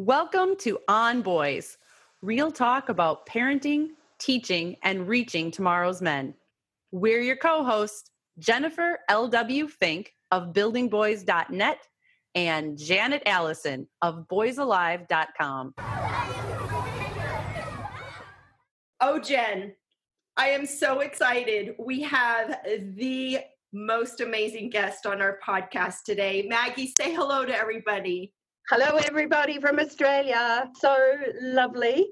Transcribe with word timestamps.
Welcome 0.00 0.56
to 0.60 0.78
On 0.88 1.20
Boys, 1.20 1.76
real 2.22 2.50
talk 2.50 2.88
about 2.88 3.26
parenting, 3.26 3.88
teaching, 4.18 4.76
and 4.82 5.06
reaching 5.06 5.50
tomorrow's 5.50 6.00
men. 6.00 6.32
We're 6.90 7.20
your 7.20 7.36
co 7.36 7.62
hosts, 7.62 8.10
Jennifer 8.38 9.00
L.W. 9.10 9.68
Fink 9.68 10.14
of 10.30 10.54
buildingboys.net 10.54 11.86
and 12.34 12.78
Janet 12.78 13.24
Allison 13.26 13.86
of 14.00 14.26
boysalive.com. 14.32 15.74
Oh, 19.02 19.18
Jen, 19.22 19.74
I 20.38 20.48
am 20.48 20.64
so 20.64 21.00
excited. 21.00 21.74
We 21.78 22.00
have 22.04 22.58
the 22.96 23.40
most 23.74 24.22
amazing 24.22 24.70
guest 24.70 25.04
on 25.04 25.20
our 25.20 25.38
podcast 25.46 26.04
today. 26.06 26.46
Maggie, 26.48 26.90
say 26.98 27.12
hello 27.12 27.44
to 27.44 27.54
everybody. 27.54 28.32
Hello, 28.70 28.98
everybody 28.98 29.58
from 29.58 29.80
Australia. 29.80 30.70
So 30.78 30.96
lovely 31.40 32.06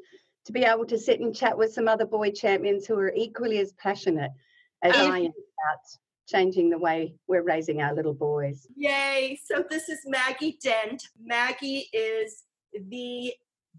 to 0.44 0.52
be 0.52 0.64
able 0.64 0.86
to 0.86 0.98
sit 0.98 1.20
and 1.20 1.32
chat 1.32 1.56
with 1.56 1.72
some 1.72 1.86
other 1.86 2.04
boy 2.04 2.32
champions 2.32 2.84
who 2.84 2.98
are 2.98 3.12
equally 3.14 3.58
as 3.58 3.74
passionate 3.74 4.32
as 4.82 4.96
um, 4.96 5.12
I 5.12 5.18
am 5.18 5.26
about 5.26 5.84
changing 6.26 6.68
the 6.68 6.78
way 6.78 7.14
we're 7.28 7.44
raising 7.44 7.80
our 7.80 7.94
little 7.94 8.12
boys. 8.12 8.66
Yay. 8.74 9.38
So, 9.44 9.62
this 9.70 9.88
is 9.88 10.00
Maggie 10.04 10.58
Dent. 10.60 11.00
Maggie 11.24 11.86
is 11.92 12.42
the 12.88 13.34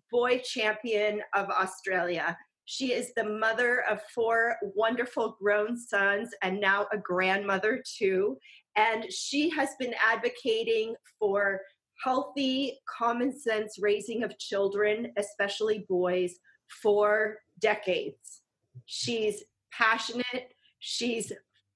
boy 0.09 0.39
champion 0.39 1.21
of 1.33 1.49
Australia. 1.49 2.37
She 2.63 2.93
is 2.93 3.11
the 3.13 3.25
mother 3.25 3.83
of 3.89 3.99
four 4.15 4.55
wonderful 4.73 5.35
grown 5.37 5.77
sons 5.77 6.29
and 6.41 6.61
now 6.61 6.87
a 6.93 6.97
grandmother 6.97 7.83
too. 7.85 8.37
And 8.77 9.11
she 9.11 9.49
has 9.49 9.71
been 9.77 9.93
advocating 10.01 10.95
for 11.19 11.59
healthy, 12.03 12.79
common 12.97 13.37
sense 13.37 13.77
raising 13.79 14.23
of 14.23 14.37
children, 14.39 15.11
especially 15.17 15.85
boys, 15.89 16.35
for 16.81 17.37
decades. 17.59 18.41
She's 18.85 19.43
passionate, 19.71 20.53
she's 20.79 21.31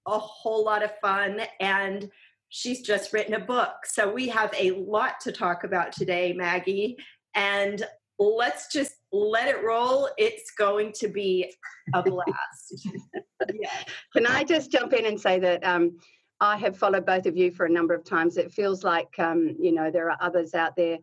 a 0.08 0.20
whole 0.20 0.64
lot 0.64 0.84
of 0.84 0.92
fun, 1.02 1.42
and 1.60 2.10
she's 2.50 2.82
just 2.82 3.14
written 3.14 3.34
a 3.34 3.40
book. 3.40 3.74
So 3.86 4.12
we 4.12 4.28
have 4.30 4.54
a 4.58 4.72
lot 4.72 5.20
to 5.22 5.32
talk 5.32 5.64
about 5.64 5.92
today, 5.92 6.34
Maggie. 6.34 6.98
And 7.36 7.84
let's 8.20 8.72
just 8.72 8.94
let 9.12 9.48
it 9.48 9.64
roll. 9.64 10.10
It's 10.18 10.52
going 10.52 10.92
to 11.00 11.08
be 11.08 11.52
a 11.94 12.04
blast. 12.04 12.88
yeah. 13.54 13.70
Can 14.16 14.28
I 14.28 14.44
just 14.44 14.72
jump 14.72 14.94
in 14.94 15.06
and 15.06 15.20
say 15.20 15.40
that 15.40 15.66
um, 15.66 15.98
I 16.44 16.58
have 16.58 16.78
followed 16.78 17.06
both 17.06 17.26
of 17.26 17.38
you 17.38 17.52
for 17.52 17.66
a 17.66 17.70
number 17.70 17.94
of 17.94 18.04
times. 18.04 18.36
It 18.36 18.52
feels 18.52 18.84
like, 18.84 19.18
um, 19.18 19.56
you 19.58 19.72
know, 19.72 19.90
there 19.90 20.12
are 20.12 20.18
others 20.20 20.54
out 20.54 20.76
there 20.76 20.98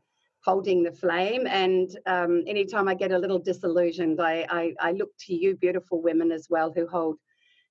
holding 0.44 0.82
the 0.82 0.92
flame. 0.92 1.46
And 1.46 1.88
um, 2.04 2.44
anytime 2.46 2.88
I 2.88 2.94
get 2.94 3.10
a 3.10 3.18
little 3.18 3.38
disillusioned, 3.38 4.20
I, 4.20 4.46
I, 4.50 4.74
I, 4.78 4.92
look 4.92 5.08
to 5.20 5.34
you, 5.34 5.56
beautiful 5.56 6.02
women, 6.02 6.30
as 6.30 6.48
well, 6.50 6.70
who 6.74 6.86
hold 6.86 7.16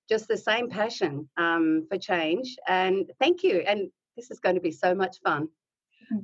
just 0.09 0.27
the 0.27 0.35
same 0.35 0.67
passion 0.67 1.29
um, 1.37 1.85
for 1.87 1.99
change. 1.99 2.55
And 2.67 3.11
thank 3.19 3.43
you. 3.43 3.59
And 3.59 3.91
this 4.17 4.31
is 4.31 4.39
going 4.39 4.55
to 4.55 4.61
be 4.61 4.71
so 4.71 4.95
much 4.95 5.17
fun. 5.23 5.47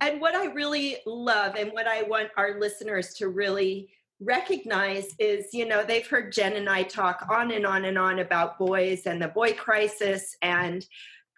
And 0.02 0.20
what 0.20 0.34
I 0.34 0.48
really 0.48 0.98
love 1.06 1.54
and 1.58 1.72
what 1.74 1.86
I 1.86 2.02
want 2.02 2.30
our 2.38 2.60
listeners 2.60 3.14
to 3.16 3.30
really 3.30 3.90
recognize 4.20 5.14
is 5.20 5.54
you 5.54 5.68
know 5.68 5.84
they've 5.84 6.08
heard 6.08 6.32
jen 6.32 6.54
and 6.54 6.70
i 6.70 6.82
talk 6.82 7.28
on 7.30 7.52
and 7.52 7.66
on 7.66 7.84
and 7.84 7.98
on 7.98 8.20
about 8.20 8.58
boys 8.58 9.08
and 9.08 9.22
the 9.22 9.28
boy 9.28 9.52
crisis 9.52 10.38
and 10.42 10.88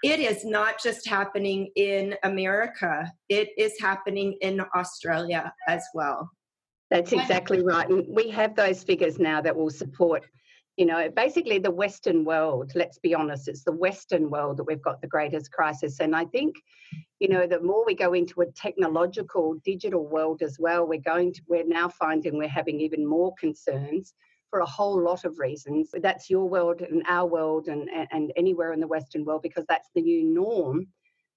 it 0.03 0.19
is 0.19 0.45
not 0.45 0.81
just 0.81 1.07
happening 1.07 1.71
in 1.75 2.15
America, 2.23 3.11
it 3.29 3.49
is 3.57 3.73
happening 3.79 4.37
in 4.41 4.61
Australia 4.75 5.53
as 5.67 5.83
well. 5.93 6.29
That's 6.89 7.11
exactly 7.11 7.63
right. 7.63 7.89
And 7.89 8.05
we 8.07 8.29
have 8.29 8.55
those 8.55 8.83
figures 8.83 9.19
now 9.19 9.41
that 9.41 9.55
will 9.55 9.69
support, 9.69 10.25
you 10.77 10.85
know, 10.85 11.09
basically 11.09 11.59
the 11.59 11.71
Western 11.71 12.23
world. 12.23 12.71
Let's 12.75 12.99
be 12.99 13.13
honest, 13.13 13.47
it's 13.47 13.63
the 13.63 13.73
Western 13.73 14.29
world 14.29 14.57
that 14.57 14.63
we've 14.63 14.81
got 14.81 15.01
the 15.01 15.07
greatest 15.07 15.51
crisis. 15.51 15.99
And 15.99 16.15
I 16.15 16.25
think, 16.25 16.55
you 17.19 17.27
know, 17.27 17.45
the 17.45 17.59
more 17.59 17.83
we 17.85 17.93
go 17.93 18.13
into 18.13 18.41
a 18.41 18.51
technological, 18.51 19.55
digital 19.65 20.07
world 20.07 20.41
as 20.41 20.57
well, 20.59 20.87
we're 20.87 20.99
going 20.99 21.33
to, 21.33 21.41
we're 21.49 21.67
now 21.67 21.89
finding 21.89 22.37
we're 22.37 22.47
having 22.47 22.79
even 22.79 23.05
more 23.05 23.33
concerns 23.37 24.13
for 24.49 24.59
a 24.59 24.65
whole 24.65 25.01
lot 25.01 25.25
of 25.25 25.39
reasons. 25.39 25.89
That's 26.01 26.29
your 26.29 26.47
world 26.47 26.81
and 26.81 27.03
our 27.07 27.27
world 27.27 27.67
and, 27.67 27.89
and 28.11 28.31
anywhere 28.35 28.73
in 28.73 28.79
the 28.79 28.87
Western 28.87 29.25
world 29.25 29.41
because 29.41 29.65
that's 29.67 29.89
the 29.95 30.01
new 30.01 30.23
norm. 30.23 30.87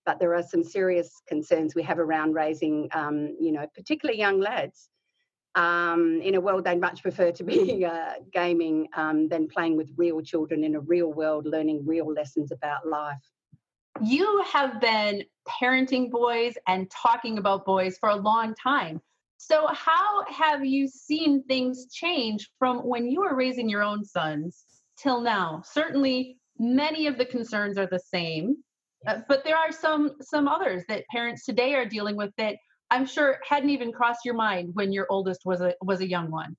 But 0.07 0.19
there 0.19 0.35
are 0.35 0.43
some 0.43 0.65
serious 0.65 1.13
concerns 1.29 1.75
we 1.75 1.83
have 1.83 1.99
around 1.99 2.35
raising, 2.35 2.89
um, 2.93 3.37
you 3.41 3.53
know, 3.53 3.67
particularly 3.75 4.19
young 4.19 4.41
lads 4.41 4.89
um, 5.55 6.21
in 6.23 6.35
a 6.37 6.41
world 6.41 6.65
they'd 6.65 6.81
much 6.81 7.03
prefer 7.03 7.33
to 7.33 7.45
be 7.45 7.85
uh, 7.91 8.15
gaming 8.33 8.89
um, 8.95 9.29
than 9.29 9.49
playing 9.49 9.77
with 9.77 9.91
real 9.97 10.21
children 10.21 10.65
in 10.65 10.77
a 10.77 10.81
real 10.81 11.13
world, 11.13 11.47
learning 11.47 11.85
real 11.87 12.11
lessons 12.13 12.53
about 12.53 12.87
life. 12.87 13.19
You 14.03 14.43
have 14.53 14.81
been 14.81 15.25
parenting 15.49 16.11
boys 16.11 16.55
and 16.67 16.91
talking 16.91 17.39
about 17.39 17.65
boys 17.65 17.99
for 17.99 18.09
a 18.09 18.17
long 18.17 18.55
time. 18.55 19.01
So, 19.43 19.69
how 19.69 20.27
have 20.27 20.67
you 20.67 20.87
seen 20.87 21.43
things 21.45 21.87
change 21.91 22.51
from 22.59 22.81
when 22.81 23.11
you 23.11 23.21
were 23.21 23.35
raising 23.35 23.71
your 23.71 23.83
own 23.83 24.05
sons 24.05 24.67
till 24.99 25.23
now? 25.23 25.63
Certainly, 25.65 26.37
many 26.59 27.07
of 27.07 27.17
the 27.17 27.25
concerns 27.25 27.79
are 27.79 27.87
the 27.87 27.99
same, 27.99 28.57
uh, 29.09 29.21
but 29.29 29.43
there 29.43 29.57
are 29.57 29.73
some 29.73 30.17
some 30.21 30.47
others 30.47 30.85
that 30.89 31.07
parents 31.11 31.47
today 31.47 31.73
are 31.73 31.87
dealing 31.87 32.17
with 32.17 32.31
that 32.37 32.59
I'm 32.91 33.07
sure 33.07 33.39
hadn't 33.49 33.71
even 33.71 33.93
crossed 33.93 34.27
your 34.27 34.35
mind 34.35 34.75
when 34.75 34.93
your 34.93 35.07
oldest 35.09 35.41
was 35.47 35.63
a 35.63 35.75
was 35.81 36.03
a 36.03 36.09
young 36.09 36.31
one. 36.31 36.55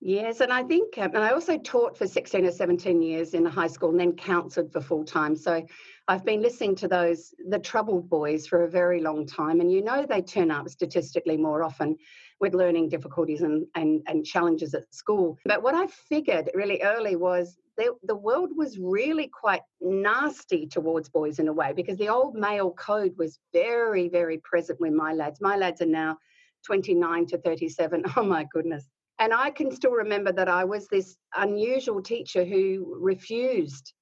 Yes, 0.00 0.40
and 0.40 0.52
I 0.52 0.62
think, 0.62 0.98
um, 0.98 1.10
and 1.14 1.24
I 1.24 1.30
also 1.30 1.58
taught 1.58 1.96
for 1.96 2.06
16 2.06 2.44
or 2.44 2.50
17 2.50 3.02
years 3.02 3.34
in 3.34 3.42
the 3.44 3.50
high 3.50 3.66
school 3.66 3.90
and 3.90 3.98
then 3.98 4.12
counselled 4.12 4.72
for 4.72 4.80
full 4.80 5.04
time. 5.04 5.34
So 5.34 5.66
I've 6.08 6.24
been 6.24 6.42
listening 6.42 6.76
to 6.76 6.88
those, 6.88 7.34
the 7.48 7.58
troubled 7.58 8.08
boys, 8.08 8.46
for 8.46 8.64
a 8.64 8.70
very 8.70 9.00
long 9.00 9.26
time. 9.26 9.60
And 9.60 9.72
you 9.72 9.82
know, 9.82 10.06
they 10.08 10.22
turn 10.22 10.50
up 10.50 10.68
statistically 10.68 11.36
more 11.36 11.62
often 11.62 11.96
with 12.40 12.54
learning 12.54 12.88
difficulties 12.88 13.42
and, 13.42 13.66
and, 13.74 14.02
and 14.06 14.24
challenges 14.24 14.74
at 14.74 14.94
school. 14.94 15.38
But 15.44 15.62
what 15.62 15.74
I 15.74 15.86
figured 15.86 16.50
really 16.54 16.82
early 16.82 17.16
was 17.16 17.56
the, 17.76 17.94
the 18.04 18.14
world 18.14 18.50
was 18.54 18.78
really 18.78 19.28
quite 19.28 19.62
nasty 19.80 20.66
towards 20.66 21.08
boys 21.08 21.38
in 21.38 21.48
a 21.48 21.52
way 21.52 21.72
because 21.74 21.98
the 21.98 22.08
old 22.08 22.34
male 22.34 22.70
code 22.72 23.14
was 23.18 23.38
very, 23.52 24.08
very 24.08 24.38
present 24.38 24.80
with 24.80 24.92
my 24.92 25.12
lads. 25.12 25.40
My 25.40 25.56
lads 25.56 25.80
are 25.80 25.86
now 25.86 26.18
29 26.64 27.26
to 27.26 27.38
37. 27.38 28.04
Oh 28.16 28.22
my 28.22 28.46
goodness 28.52 28.86
and 29.18 29.32
I 29.32 29.50
can 29.50 29.70
still 29.70 29.92
remember 29.92 30.32
that 30.32 30.48
I 30.48 30.64
was 30.64 30.88
this 30.88 31.16
unusual 31.34 32.02
teacher 32.02 32.44
who 32.44 32.96
refused 33.00 33.94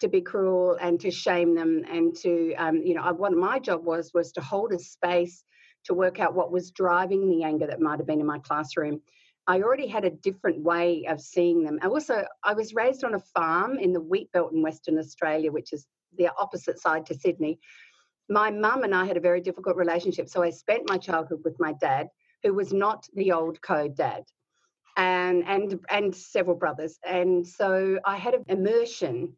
to 0.00 0.08
be 0.08 0.20
cruel 0.20 0.76
and 0.80 1.00
to 1.00 1.10
shame 1.10 1.54
them 1.54 1.84
and 1.90 2.14
to, 2.16 2.54
um, 2.54 2.76
you 2.76 2.94
know, 2.94 3.12
what 3.12 3.32
my 3.32 3.58
job 3.58 3.84
was 3.84 4.12
was 4.12 4.32
to 4.32 4.40
hold 4.40 4.72
a 4.72 4.78
space 4.78 5.44
to 5.84 5.94
work 5.94 6.20
out 6.20 6.34
what 6.34 6.52
was 6.52 6.72
driving 6.72 7.30
the 7.30 7.42
anger 7.42 7.66
that 7.66 7.80
might 7.80 7.98
have 7.98 8.06
been 8.06 8.20
in 8.20 8.26
my 8.26 8.38
classroom. 8.40 9.00
I 9.46 9.62
already 9.62 9.86
had 9.86 10.04
a 10.04 10.10
different 10.10 10.62
way 10.62 11.06
of 11.08 11.20
seeing 11.20 11.64
them. 11.64 11.78
I 11.82 11.86
also, 11.86 12.26
I 12.44 12.52
was 12.52 12.74
raised 12.74 13.02
on 13.02 13.14
a 13.14 13.20
farm 13.34 13.78
in 13.78 13.92
the 13.92 14.00
wheat 14.00 14.30
belt 14.32 14.52
in 14.52 14.62
Western 14.62 14.98
Australia, 14.98 15.50
which 15.50 15.72
is 15.72 15.86
the 16.18 16.30
opposite 16.38 16.78
side 16.78 17.06
to 17.06 17.14
Sydney. 17.14 17.58
My 18.28 18.50
mum 18.50 18.84
and 18.84 18.94
I 18.94 19.06
had 19.06 19.16
a 19.16 19.20
very 19.20 19.40
difficult 19.40 19.76
relationship, 19.76 20.28
so 20.28 20.42
I 20.42 20.50
spent 20.50 20.88
my 20.88 20.98
childhood 20.98 21.40
with 21.44 21.56
my 21.58 21.72
dad, 21.80 22.08
who 22.42 22.54
was 22.54 22.72
not 22.72 23.06
the 23.14 23.32
old 23.32 23.60
code 23.62 23.96
dad 23.96 24.24
and 24.96 25.44
and 25.46 25.80
and 25.90 26.14
several 26.14 26.56
brothers. 26.56 26.98
And 27.04 27.46
so 27.46 27.98
i 28.04 28.16
had 28.16 28.34
an 28.34 28.44
immersion 28.48 29.36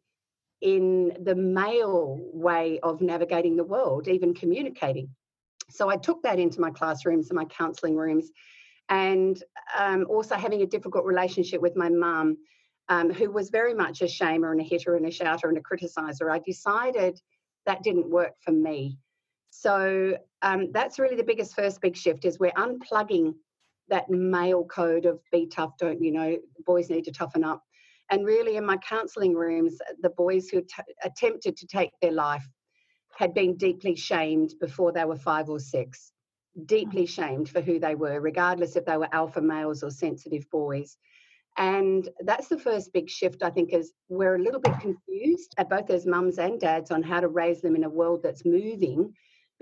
in 0.61 1.11
the 1.23 1.35
male 1.35 2.19
way 2.33 2.79
of 2.83 3.01
navigating 3.01 3.55
the 3.55 3.63
world 3.63 4.07
even 4.07 4.33
communicating. 4.33 5.09
So 5.69 5.89
i 5.89 5.97
took 5.97 6.21
that 6.23 6.39
into 6.39 6.61
my 6.61 6.71
classrooms 6.71 7.29
and 7.29 7.37
my 7.37 7.45
counselling 7.45 7.95
rooms. 7.95 8.31
And 8.89 9.41
um, 9.77 10.05
also 10.09 10.35
having 10.35 10.61
a 10.61 10.67
difficult 10.67 11.05
relationship 11.05 11.61
with 11.61 11.75
my 11.75 11.89
mum 11.89 12.37
um, 12.89 13.11
who 13.11 13.31
was 13.31 13.49
very 13.49 13.73
much 13.73 14.01
a 14.01 14.05
shamer 14.05 14.51
and 14.51 14.59
a 14.59 14.63
hitter 14.63 14.95
and 14.95 15.05
a 15.05 15.11
shouter 15.11 15.47
and 15.47 15.57
a 15.57 15.61
criticizer 15.61 16.29
i 16.31 16.39
decided 16.39 17.19
that 17.65 17.83
didn't 17.83 18.09
work 18.09 18.33
for 18.41 18.51
me. 18.51 18.97
So 19.49 20.17
um, 20.41 20.71
that's 20.71 20.99
really 20.99 21.15
the 21.15 21.23
biggest 21.23 21.55
first 21.55 21.81
big 21.81 21.95
shift 21.95 22.25
is 22.25 22.39
we're 22.39 22.51
unplugging 22.51 23.35
that 23.93 24.09
male 24.09 24.65
code 24.65 25.05
of 25.05 25.19
be 25.31 25.45
tough, 25.45 25.77
don't 25.77 26.01
you 26.01 26.11
know, 26.11 26.35
boys 26.65 26.89
need 26.89 27.03
to 27.03 27.11
toughen 27.11 27.43
up. 27.43 27.61
And 28.09 28.25
really, 28.25 28.57
in 28.57 28.65
my 28.65 28.77
counselling 28.77 29.35
rooms, 29.35 29.77
the 30.01 30.09
boys 30.09 30.49
who 30.49 30.61
t- 30.61 30.93
attempted 31.03 31.55
to 31.57 31.67
take 31.67 31.91
their 32.01 32.11
life 32.11 32.43
had 33.15 33.35
been 33.35 33.55
deeply 33.55 33.95
shamed 33.95 34.55
before 34.59 34.91
they 34.91 35.05
were 35.05 35.15
five 35.15 35.47
or 35.47 35.59
six, 35.59 36.11
deeply 36.65 37.03
mm. 37.03 37.09
shamed 37.09 37.49
for 37.49 37.61
who 37.61 37.79
they 37.79 37.93
were, 37.93 38.19
regardless 38.19 38.75
if 38.75 38.83
they 38.85 38.97
were 38.97 39.13
alpha 39.13 39.41
males 39.41 39.83
or 39.83 39.91
sensitive 39.91 40.49
boys. 40.51 40.97
And 41.57 42.09
that's 42.21 42.47
the 42.47 42.57
first 42.57 42.93
big 42.93 43.07
shift, 43.11 43.43
I 43.43 43.51
think, 43.51 43.73
is 43.73 43.93
we're 44.09 44.37
a 44.37 44.41
little 44.41 44.59
bit 44.59 44.79
confused 44.79 45.53
at 45.59 45.69
both 45.69 45.91
as 45.91 46.07
mums 46.07 46.39
and 46.39 46.59
dads 46.59 46.89
on 46.89 47.03
how 47.03 47.19
to 47.19 47.27
raise 47.27 47.61
them 47.61 47.75
in 47.75 47.83
a 47.83 47.89
world 47.89 48.23
that's 48.23 48.43
moving 48.43 49.13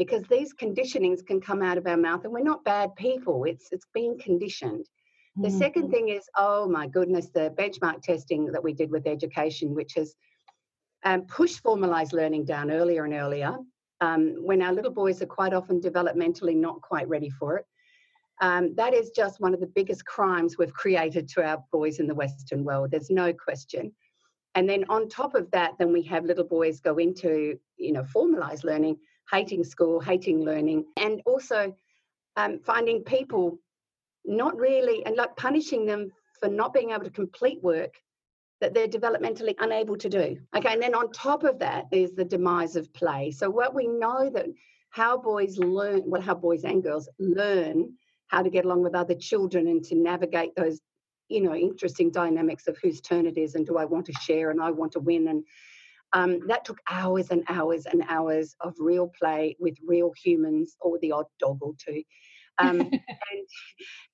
because 0.04 0.24
these 0.32 0.52
conditionings 0.52 1.24
can 1.24 1.40
come 1.40 1.62
out 1.62 1.78
of 1.78 1.86
our 1.86 1.96
mouth 1.96 2.24
and 2.24 2.34
we're 2.34 2.40
not 2.42 2.64
bad 2.64 2.90
people. 2.96 3.44
It's 3.44 3.68
it's 3.72 3.86
being 3.94 4.18
conditioned. 4.18 4.88
The 5.36 5.48
mm-hmm. 5.48 5.60
second 5.60 5.92
thing 5.92 6.10
is, 6.10 6.24
oh 6.36 6.68
my 6.68 6.88
goodness, 6.88 7.28
the 7.30 7.54
benchmark 7.56 8.02
testing 8.02 8.48
that 8.52 8.64
we 8.64 8.74
did 8.74 8.90
with 8.90 9.06
education, 9.06 9.76
which 9.76 9.94
has 9.98 10.16
um, 11.06 11.22
pushed 11.28 11.60
formalized 11.60 12.14
learning 12.14 12.46
down 12.46 12.72
earlier 12.72 13.06
and 13.06 13.14
earlier, 13.14 13.56
um, 14.02 14.22
when 14.40 14.64
our 14.64 14.74
little 14.74 14.92
boys 14.92 15.22
are 15.22 15.28
quite 15.28 15.54
often 15.54 15.80
developmentally 15.80 16.56
not 16.56 16.82
quite 16.82 17.08
ready 17.08 17.30
for 17.30 17.58
it. 17.58 17.66
Um, 18.42 18.74
that 18.78 18.96
is 18.96 19.12
just 19.12 19.40
one 19.40 19.54
of 19.54 19.60
the 19.60 19.68
biggest 19.68 20.04
crimes 20.08 20.58
we've 20.58 20.74
created 20.74 21.30
to 21.30 21.44
our 21.44 21.64
boys 21.72 22.00
in 22.00 22.08
the 22.08 22.16
Western 22.16 22.64
world. 22.64 22.90
There's 22.90 23.12
no 23.12 23.32
question. 23.34 23.92
And 24.56 24.68
then 24.68 24.84
on 24.90 25.10
top 25.10 25.36
of 25.36 25.52
that, 25.52 25.74
then 25.78 25.94
we 25.94 26.02
have 26.04 26.26
little 26.26 26.44
boys 26.44 26.80
go 26.80 26.98
into, 26.98 27.60
you 27.78 27.92
know, 27.94 28.04
formalized 28.04 28.64
learning, 28.64 28.98
hating 29.32 29.64
school, 29.64 30.00
hating 30.00 30.44
learning, 30.44 30.86
and 30.98 31.22
also 31.26 31.76
um, 32.36 32.60
finding 32.60 33.04
people 33.04 33.58
not 34.26 34.56
really, 34.58 35.06
and 35.06 35.16
like 35.16 35.36
punishing 35.36 35.86
them 35.86 36.12
for 36.40 36.50
not 36.50 36.74
being 36.74 36.92
able 36.92 37.04
to 37.04 37.10
complete 37.10 37.62
work 37.64 37.96
that 38.60 38.74
they're 38.74 38.88
developmentally 38.88 39.56
unable 39.60 39.98
to 39.98 40.10
do. 40.10 40.38
Okay, 40.56 40.74
and 40.74 40.82
then 40.82 40.94
on 40.94 41.12
top 41.12 41.44
of 41.44 41.60
that 41.60 41.86
is 41.92 42.14
the 42.14 42.26
demise 42.26 42.76
of 42.76 42.94
play. 42.94 43.32
So 43.32 43.50
what 43.50 43.74
we 43.74 43.88
know 43.88 44.30
that 44.30 44.46
how 44.92 45.18
boys 45.18 45.58
learn, 45.58 46.04
well, 46.06 46.22
how 46.22 46.36
boys 46.36 46.64
and 46.64 46.84
girls 46.84 47.10
learn 47.18 47.94
how 48.28 48.44
to 48.44 48.50
get 48.50 48.66
along 48.66 48.84
with 48.84 48.96
other 48.96 49.16
children 49.16 49.68
and 49.68 49.84
to 49.86 49.96
navigate 49.96 50.56
those 50.56 50.80
you 51.28 51.42
know 51.42 51.56
interesting 51.56 52.12
dynamics 52.12 52.68
of 52.68 52.78
whose 52.84 53.00
turn 53.00 53.26
it 53.26 53.38
is 53.38 53.56
and 53.56 53.66
do 53.66 53.78
i 53.78 53.86
want 53.86 54.06
to 54.06 54.14
share 54.14 54.52
and 54.52 54.62
i 54.62 54.70
want 54.70 54.92
to 54.92 55.00
win 55.00 55.30
and 55.30 55.44
um, 56.14 56.46
that 56.48 56.66
took 56.66 56.80
hours 56.90 57.30
and 57.32 57.44
hours 57.48 57.86
and 57.86 58.04
hours 58.10 58.56
of 58.60 58.76
real 58.80 59.12
play 59.20 59.56
with 59.60 59.78
real 59.86 60.12
humans 60.22 60.76
or 60.82 60.98
the 61.00 61.12
odd 61.12 61.26
dog 61.40 61.58
or 61.62 61.74
two 61.78 62.04
um, 62.60 62.80
and, 62.82 63.48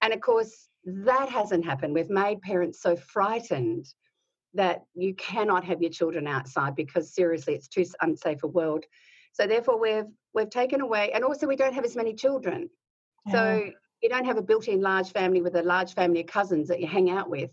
and 0.02 0.14
of 0.14 0.22
course 0.22 0.70
that 0.86 1.30
hasn't 1.30 1.66
happened 1.66 1.94
we've 1.94 2.10
made 2.10 2.42
parents 2.42 2.82
so 2.82 2.96
frightened 2.96 3.86
that 4.54 4.84
you 4.96 5.14
cannot 5.16 5.64
have 5.64 5.82
your 5.82 5.92
children 5.92 6.28
outside 6.28 6.76
because 6.76 7.14
seriously 7.14 7.54
it's 7.54 7.68
too 7.68 7.86
unsafe 8.02 8.44
a 8.44 8.48
world 8.48 8.86
so 9.34 9.46
therefore 9.46 9.80
we've 9.80 10.06
we've 10.34 10.50
taken 10.50 10.82
away 10.82 11.12
and 11.14 11.24
also 11.24 11.48
we 11.48 11.56
don't 11.56 11.74
have 11.74 11.86
as 11.86 11.96
many 11.96 12.14
children 12.14 12.70
yeah. 13.26 13.34
so 13.34 13.72
you 14.02 14.10
don't 14.10 14.26
have 14.26 14.38
a 14.38 14.42
built-in 14.42 14.82
large 14.82 15.12
family 15.12 15.42
with 15.42 15.56
a 15.56 15.64
large 15.64 15.94
family 15.94 16.22
of 16.22 16.28
cousins 16.28 16.68
that 16.68 16.80
you 16.80 16.88
hang 16.88 17.10
out 17.10 17.30
with. 17.30 17.50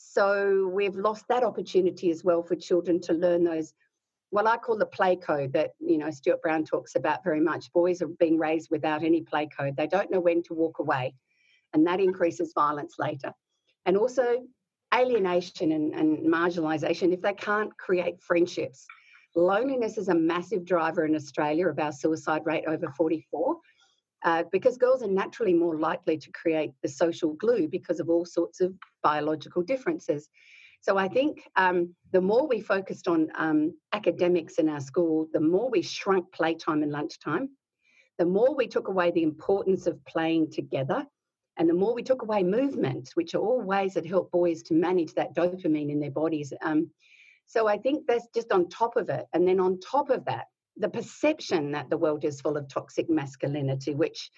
So 0.00 0.70
we've 0.72 0.94
lost 0.94 1.26
that 1.28 1.42
opportunity 1.42 2.12
as 2.12 2.22
well 2.22 2.44
for 2.44 2.54
children 2.54 3.00
to 3.00 3.12
learn 3.12 3.42
those 3.42 3.74
what 4.30 4.46
I 4.46 4.56
call 4.56 4.76
the 4.76 4.86
play 4.86 5.16
code 5.16 5.52
that 5.54 5.72
you 5.80 5.98
know 5.98 6.10
Stuart 6.12 6.40
Brown 6.40 6.64
talks 6.64 6.94
about 6.94 7.24
very 7.24 7.40
much. 7.40 7.72
Boys 7.72 8.00
are 8.00 8.06
being 8.06 8.38
raised 8.38 8.70
without 8.70 9.02
any 9.02 9.22
play 9.22 9.48
code. 9.48 9.76
They 9.76 9.88
don't 9.88 10.10
know 10.10 10.20
when 10.20 10.44
to 10.44 10.54
walk 10.54 10.78
away, 10.78 11.14
and 11.72 11.84
that 11.88 11.98
increases 11.98 12.52
violence 12.54 12.94
later. 13.00 13.32
And 13.86 13.96
also 13.96 14.44
alienation 14.94 15.72
and, 15.72 15.92
and 15.92 16.18
marginalisation 16.32 17.12
if 17.12 17.20
they 17.20 17.34
can't 17.34 17.76
create 17.76 18.22
friendships. 18.22 18.86
Loneliness 19.34 19.98
is 19.98 20.08
a 20.08 20.14
massive 20.14 20.64
driver 20.64 21.06
in 21.06 21.16
Australia 21.16 21.68
of 21.68 21.78
our 21.80 21.92
suicide 21.92 22.42
rate 22.44 22.64
over 22.68 22.88
44 22.96 23.47
uh, 24.24 24.44
because 24.50 24.76
girls 24.76 25.02
are 25.02 25.08
naturally 25.08 25.54
more 25.54 25.78
likely 25.78 26.18
to 26.18 26.30
create 26.32 26.72
the 26.82 26.88
social 26.88 27.34
glue 27.34 27.68
because 27.68 28.00
of 28.00 28.08
all 28.08 28.24
sorts 28.24 28.60
of 28.60 28.74
biological 29.02 29.62
differences. 29.62 30.28
So 30.80 30.96
I 30.96 31.08
think 31.08 31.42
um, 31.56 31.94
the 32.12 32.20
more 32.20 32.46
we 32.46 32.60
focused 32.60 33.08
on 33.08 33.28
um, 33.36 33.74
academics 33.92 34.54
in 34.54 34.68
our 34.68 34.80
school, 34.80 35.28
the 35.32 35.40
more 35.40 35.68
we 35.70 35.82
shrunk 35.82 36.32
playtime 36.32 36.82
and 36.82 36.92
lunchtime, 36.92 37.50
the 38.18 38.26
more 38.26 38.54
we 38.54 38.66
took 38.66 38.88
away 38.88 39.10
the 39.10 39.22
importance 39.22 39.86
of 39.86 40.04
playing 40.04 40.50
together, 40.50 41.06
and 41.56 41.68
the 41.68 41.74
more 41.74 41.94
we 41.94 42.04
took 42.04 42.22
away 42.22 42.44
movement, 42.44 43.10
which 43.14 43.34
are 43.34 43.42
all 43.42 43.60
ways 43.60 43.94
that 43.94 44.06
help 44.06 44.30
boys 44.30 44.62
to 44.64 44.74
manage 44.74 45.14
that 45.14 45.34
dopamine 45.34 45.90
in 45.90 45.98
their 45.98 46.12
bodies. 46.12 46.52
Um, 46.62 46.90
so 47.46 47.66
I 47.66 47.78
think 47.78 48.06
that's 48.06 48.28
just 48.34 48.52
on 48.52 48.68
top 48.68 48.96
of 48.96 49.08
it. 49.08 49.26
And 49.32 49.46
then 49.46 49.58
on 49.58 49.80
top 49.80 50.10
of 50.10 50.24
that, 50.26 50.46
the 50.78 50.88
perception 50.88 51.72
that 51.72 51.90
the 51.90 51.98
world 51.98 52.24
is 52.24 52.40
full 52.40 52.56
of 52.56 52.68
toxic 52.68 53.10
masculinity, 53.10 53.94
which 53.94 54.30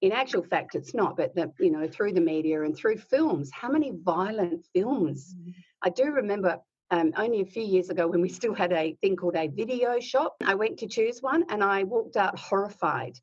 in 0.00 0.12
actual 0.12 0.42
fact 0.42 0.74
it's 0.74 0.94
not, 0.94 1.16
but 1.16 1.34
that, 1.34 1.50
you 1.58 1.70
know, 1.70 1.88
through 1.88 2.12
the 2.12 2.20
media 2.20 2.62
and 2.62 2.76
through 2.76 2.98
films, 2.98 3.50
how 3.52 3.68
many 3.68 3.92
violent 4.02 4.64
films? 4.72 5.34
Mm-hmm. 5.34 5.50
I 5.82 5.90
do 5.90 6.04
remember 6.04 6.58
um, 6.90 7.12
only 7.16 7.40
a 7.40 7.46
few 7.46 7.62
years 7.62 7.90
ago 7.90 8.06
when 8.06 8.22
we 8.22 8.28
still 8.28 8.54
had 8.54 8.72
a 8.72 8.96
thing 9.02 9.16
called 9.16 9.36
a 9.36 9.48
video 9.48 10.00
shop. 10.00 10.36
I 10.44 10.54
went 10.54 10.78
to 10.78 10.86
choose 10.86 11.20
one 11.20 11.44
and 11.50 11.62
I 11.62 11.82
walked 11.82 12.16
out 12.16 12.38
horrified 12.38 13.18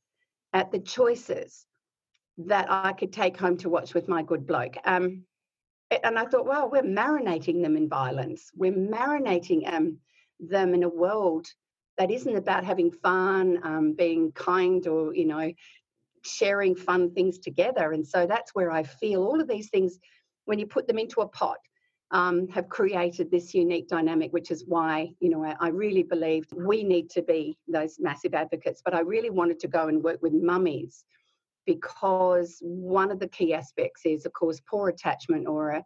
at 0.54 0.72
the 0.72 0.80
choices 0.80 1.66
that 2.38 2.68
I 2.69 2.92
could 2.94 3.13
take 3.13 3.38
home 3.38 3.57
to 3.57 3.69
watch 3.69 3.94
with 3.94 4.07
my 4.07 4.22
good 4.22 4.45
bloke. 4.45 4.75
Um, 4.83 5.24
and 6.04 6.19
I 6.19 6.25
thought, 6.25 6.45
well, 6.45 6.69
we're 6.69 6.83
marinating 6.83 7.62
them 7.62 7.77
in 7.77 7.88
violence. 7.88 8.51
We're 8.56 8.74
marinating 8.74 9.72
um, 9.72 9.98
them 10.39 10.74
in 10.74 10.83
a 10.83 10.89
world 10.89 11.48
that 11.97 12.12
isn't 12.12 12.36
about 12.36 12.63
having 12.63 12.92
fun, 12.92 13.59
um, 13.63 13.94
being 13.94 14.31
kind, 14.33 14.86
or 14.88 15.13
you 15.13 15.25
know, 15.25 15.51
sharing 16.25 16.75
fun 16.75 17.12
things 17.12 17.39
together. 17.39 17.92
And 17.92 18.06
so 18.06 18.25
that's 18.25 18.53
where 18.53 18.71
I 18.71 18.83
feel 18.83 19.24
all 19.24 19.39
of 19.39 19.47
these 19.47 19.69
things, 19.69 20.00
when 20.45 20.59
you 20.59 20.68
put 20.68 20.88
them 20.88 20.97
into 20.97 21.21
a 21.21 21.27
pot, 21.27 21.57
um, 22.12 22.47
have 22.50 22.69
created 22.69 23.31
this 23.31 23.53
unique 23.53 23.88
dynamic, 23.88 24.31
which 24.31 24.51
is 24.51 24.63
why, 24.68 25.12
you 25.19 25.30
know, 25.30 25.44
I, 25.44 25.56
I, 25.59 25.68
really 25.69 26.03
believed 26.03 26.51
we 26.56 26.83
need 26.83 27.09
to 27.12 27.24
be 27.24 27.57
those 27.68 27.98
massive 28.00 28.36
advocates. 28.36 28.81
But 28.86 28.94
I 28.94 29.00
really 29.00 29.31
wanted 29.31 29.59
to 29.62 29.68
go 29.68 29.88
and 29.88 30.03
work 30.03 30.21
with 30.21 30.33
mummies 30.33 31.03
because 31.65 32.58
one 32.62 33.10
of 33.10 33.19
the 33.19 33.27
key 33.27 33.53
aspects 33.53 34.01
is, 34.05 34.25
of 34.25 34.34
course, 34.34 34.62
poor 34.69 34.89
attachment 34.89 35.48
or 35.48 35.72
a, 35.72 35.84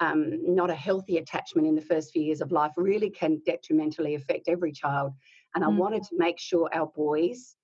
um, 0.00 0.38
not 0.42 0.70
a 0.70 0.76
healthy 0.76 1.18
attachment 1.18 1.66
in 1.66 1.74
the 1.74 1.82
first 1.82 2.12
few 2.12 2.22
years 2.22 2.40
of 2.40 2.52
life 2.52 2.72
really 2.76 3.10
can 3.10 3.42
detrimentally 3.44 4.14
affect 4.14 4.48
every 4.48 4.70
child. 4.70 5.12
And 5.54 5.64
I 5.64 5.68
mm. 5.68 5.76
wanted 5.76 6.02
to 6.04 6.16
make 6.16 6.38
sure 6.38 6.68
our 6.72 6.86
boys, 6.86 7.56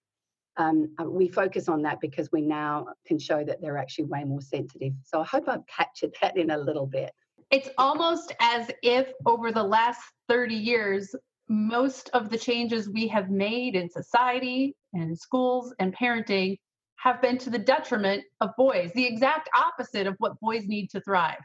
um, 0.57 0.95
uh, 1.01 1.05
we 1.05 1.29
focus 1.29 1.69
on 1.69 1.83
that 1.83 2.01
because 2.01 2.31
we 2.33 2.41
now 2.41 2.87
can 3.07 3.19
show 3.19 3.45
that 3.45 3.61
they're 3.61 3.79
actually 3.79 4.07
way 4.07 4.25
more 4.25 4.41
sensitive. 4.41 4.93
So 5.05 5.21
I 5.21 5.25
hope 5.25 5.49
I've 5.49 5.67
captured 5.67 6.15
that 6.23 6.37
in 6.37 6.51
a 6.51 6.59
little 6.59 6.87
bit. 6.87 7.13
It's 7.51 7.69
almost 7.79 8.35
as 8.41 8.71
if 8.83 9.13
over 9.27 9.53
the 9.53 9.63
last 9.63 10.01
30 10.29 10.55
years, 10.55 11.15
most 11.49 12.09
of 12.15 12.31
the 12.31 12.39
changes 12.39 12.89
we 12.89 13.07
have 13.09 13.31
made 13.31 13.77
in 13.77 13.91
society 13.91 14.75
and 14.95 15.17
schools 15.17 15.75
and 15.79 15.95
parenting 15.95 16.59
have 16.97 17.21
been 17.21 17.37
to 17.37 17.51
the 17.51 17.59
detriment 17.59 18.25
of 18.41 18.51
boys, 18.57 18.91
the 18.95 19.05
exact 19.05 19.51
opposite 19.55 20.07
of 20.07 20.15
what 20.19 20.41
boys 20.41 20.67
need 20.67 20.89
to 20.89 21.01
thrive. 21.03 21.43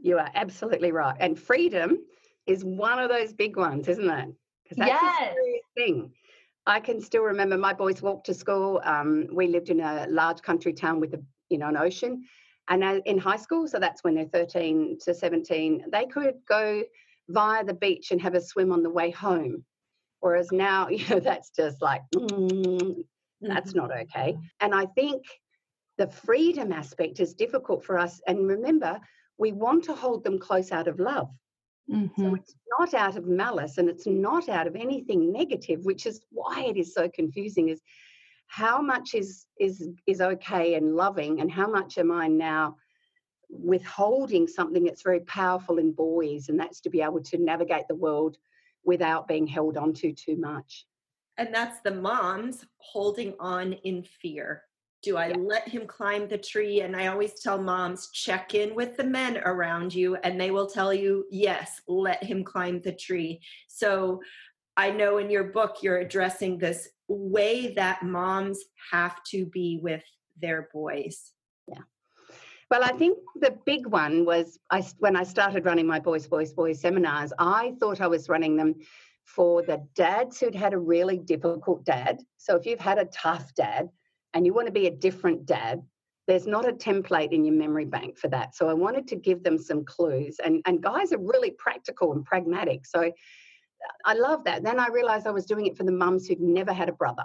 You 0.00 0.18
are 0.18 0.30
absolutely 0.34 0.90
right. 0.90 1.16
And 1.20 1.38
freedom 1.38 1.98
is 2.46 2.64
one 2.64 2.98
of 2.98 3.10
those 3.10 3.34
big 3.34 3.56
ones, 3.56 3.88
isn't 3.88 4.08
it? 4.08 4.28
Because 4.74 4.90
that's 4.90 5.02
yes. 5.02 5.30
a 5.30 5.34
serious 5.34 5.64
thing. 5.76 6.12
I 6.66 6.80
can 6.80 7.00
still 7.00 7.22
remember 7.22 7.58
my 7.58 7.74
boys 7.74 8.00
walked 8.00 8.26
to 8.26 8.34
school. 8.34 8.80
Um, 8.84 9.28
we 9.32 9.48
lived 9.48 9.68
in 9.68 9.80
a 9.80 10.06
large 10.08 10.40
country 10.42 10.72
town 10.72 11.00
with 11.00 11.14
a 11.14 11.22
you 11.50 11.58
know 11.58 11.68
an 11.68 11.76
ocean, 11.76 12.24
and 12.68 13.02
in 13.04 13.18
high 13.18 13.36
school, 13.36 13.68
so 13.68 13.78
that's 13.78 14.02
when 14.02 14.14
they're 14.14 14.24
13 14.24 14.98
to 15.02 15.14
17, 15.14 15.84
they 15.92 16.06
could 16.06 16.36
go 16.48 16.82
via 17.28 17.64
the 17.64 17.74
beach 17.74 18.10
and 18.10 18.20
have 18.22 18.34
a 18.34 18.40
swim 18.40 18.72
on 18.72 18.82
the 18.82 18.90
way 18.90 19.10
home. 19.10 19.64
Whereas 20.20 20.50
now, 20.52 20.88
you 20.88 21.06
know, 21.08 21.20
that's 21.20 21.50
just 21.50 21.82
like 21.82 22.02
mm, 22.14 23.04
that's 23.40 23.70
mm-hmm. 23.70 23.78
not 23.78 23.96
okay. 24.02 24.36
And 24.60 24.74
I 24.74 24.86
think 24.86 25.24
the 25.98 26.08
freedom 26.08 26.72
aspect 26.72 27.20
is 27.20 27.34
difficult 27.34 27.84
for 27.84 27.98
us. 27.98 28.20
And 28.26 28.48
remember, 28.48 28.98
we 29.38 29.52
want 29.52 29.84
to 29.84 29.94
hold 29.94 30.24
them 30.24 30.38
close 30.38 30.72
out 30.72 30.88
of 30.88 30.98
love. 30.98 31.28
Mm-hmm. 31.90 32.22
So 32.22 32.34
it's 32.34 32.54
not 32.78 32.94
out 32.94 33.16
of 33.16 33.26
malice 33.26 33.78
and 33.78 33.88
it's 33.88 34.06
not 34.06 34.48
out 34.48 34.66
of 34.66 34.74
anything 34.74 35.32
negative, 35.32 35.84
which 35.84 36.06
is 36.06 36.20
why 36.30 36.64
it 36.64 36.76
is 36.76 36.94
so 36.94 37.08
confusing 37.08 37.68
is 37.68 37.80
how 38.46 38.80
much 38.80 39.14
is 39.14 39.46
is 39.58 39.88
is 40.06 40.20
okay 40.20 40.74
and 40.74 40.96
loving 40.96 41.40
and 41.40 41.50
how 41.50 41.66
much 41.66 41.98
am 41.98 42.10
I 42.10 42.28
now 42.28 42.76
withholding 43.48 44.46
something 44.46 44.84
that's 44.84 45.02
very 45.02 45.20
powerful 45.20 45.78
in 45.78 45.92
boys 45.92 46.48
and 46.48 46.58
that's 46.58 46.80
to 46.80 46.90
be 46.90 47.02
able 47.02 47.22
to 47.22 47.38
navigate 47.38 47.86
the 47.88 47.94
world 47.94 48.36
without 48.84 49.28
being 49.28 49.46
held 49.46 49.76
onto 49.76 50.12
too 50.12 50.36
much. 50.36 50.86
And 51.36 51.54
that's 51.54 51.80
the 51.80 51.90
moms 51.90 52.64
holding 52.78 53.34
on 53.40 53.72
in 53.72 54.02
fear. 54.02 54.62
Do 55.04 55.18
I 55.18 55.28
yeah. 55.28 55.36
let 55.38 55.68
him 55.68 55.86
climb 55.86 56.28
the 56.28 56.38
tree? 56.38 56.80
And 56.80 56.96
I 56.96 57.08
always 57.08 57.34
tell 57.40 57.60
moms, 57.62 58.10
check 58.10 58.54
in 58.54 58.74
with 58.74 58.96
the 58.96 59.04
men 59.04 59.36
around 59.44 59.94
you, 59.94 60.16
and 60.16 60.40
they 60.40 60.50
will 60.50 60.66
tell 60.66 60.94
you, 60.94 61.26
yes, 61.30 61.80
let 61.86 62.24
him 62.24 62.42
climb 62.42 62.80
the 62.80 62.92
tree. 62.92 63.40
So 63.68 64.20
I 64.78 64.90
know 64.90 65.18
in 65.18 65.30
your 65.30 65.44
book 65.44 65.82
you're 65.82 65.98
addressing 65.98 66.56
this 66.56 66.88
way 67.06 67.74
that 67.74 68.02
moms 68.02 68.58
have 68.92 69.22
to 69.24 69.44
be 69.46 69.78
with 69.82 70.02
their 70.40 70.68
boys. 70.72 71.32
Yeah. 71.68 71.82
Well, 72.70 72.82
I 72.82 72.92
think 72.92 73.18
the 73.36 73.56
big 73.66 73.86
one 73.86 74.24
was 74.24 74.58
I, 74.70 74.82
when 74.98 75.16
I 75.16 75.22
started 75.24 75.66
running 75.66 75.86
my 75.86 76.00
Boys, 76.00 76.26
Boys, 76.26 76.52
Boys 76.52 76.80
seminars, 76.80 77.32
I 77.38 77.74
thought 77.78 78.00
I 78.00 78.06
was 78.06 78.30
running 78.30 78.56
them 78.56 78.74
for 79.24 79.62
the 79.62 79.86
dads 79.94 80.40
who'd 80.40 80.54
had 80.54 80.72
a 80.72 80.78
really 80.78 81.18
difficult 81.18 81.84
dad. 81.84 82.20
So 82.38 82.56
if 82.56 82.66
you've 82.66 82.80
had 82.80 82.98
a 82.98 83.04
tough 83.06 83.54
dad 83.54 83.90
and 84.34 84.44
you 84.44 84.52
want 84.52 84.66
to 84.66 84.72
be 84.72 84.86
a 84.86 84.90
different 84.90 85.46
dad, 85.46 85.82
there's 86.26 86.46
not 86.46 86.68
a 86.68 86.72
template 86.72 87.32
in 87.32 87.44
your 87.44 87.54
memory 87.54 87.84
bank 87.84 88.18
for 88.18 88.28
that. 88.28 88.54
So 88.54 88.68
I 88.68 88.74
wanted 88.74 89.06
to 89.08 89.16
give 89.16 89.42
them 89.42 89.58
some 89.58 89.84
clues. 89.84 90.36
And, 90.44 90.62
and 90.66 90.82
guys 90.82 91.12
are 91.12 91.18
really 91.18 91.50
practical 91.52 92.12
and 92.12 92.24
pragmatic. 92.24 92.86
So 92.86 93.12
I 94.04 94.14
love 94.14 94.44
that. 94.44 94.62
Then 94.62 94.80
I 94.80 94.88
realized 94.88 95.26
I 95.26 95.32
was 95.32 95.46
doing 95.46 95.66
it 95.66 95.76
for 95.76 95.84
the 95.84 95.92
mums 95.92 96.26
who'd 96.26 96.40
never 96.40 96.72
had 96.72 96.88
a 96.88 96.92
brother. 96.92 97.24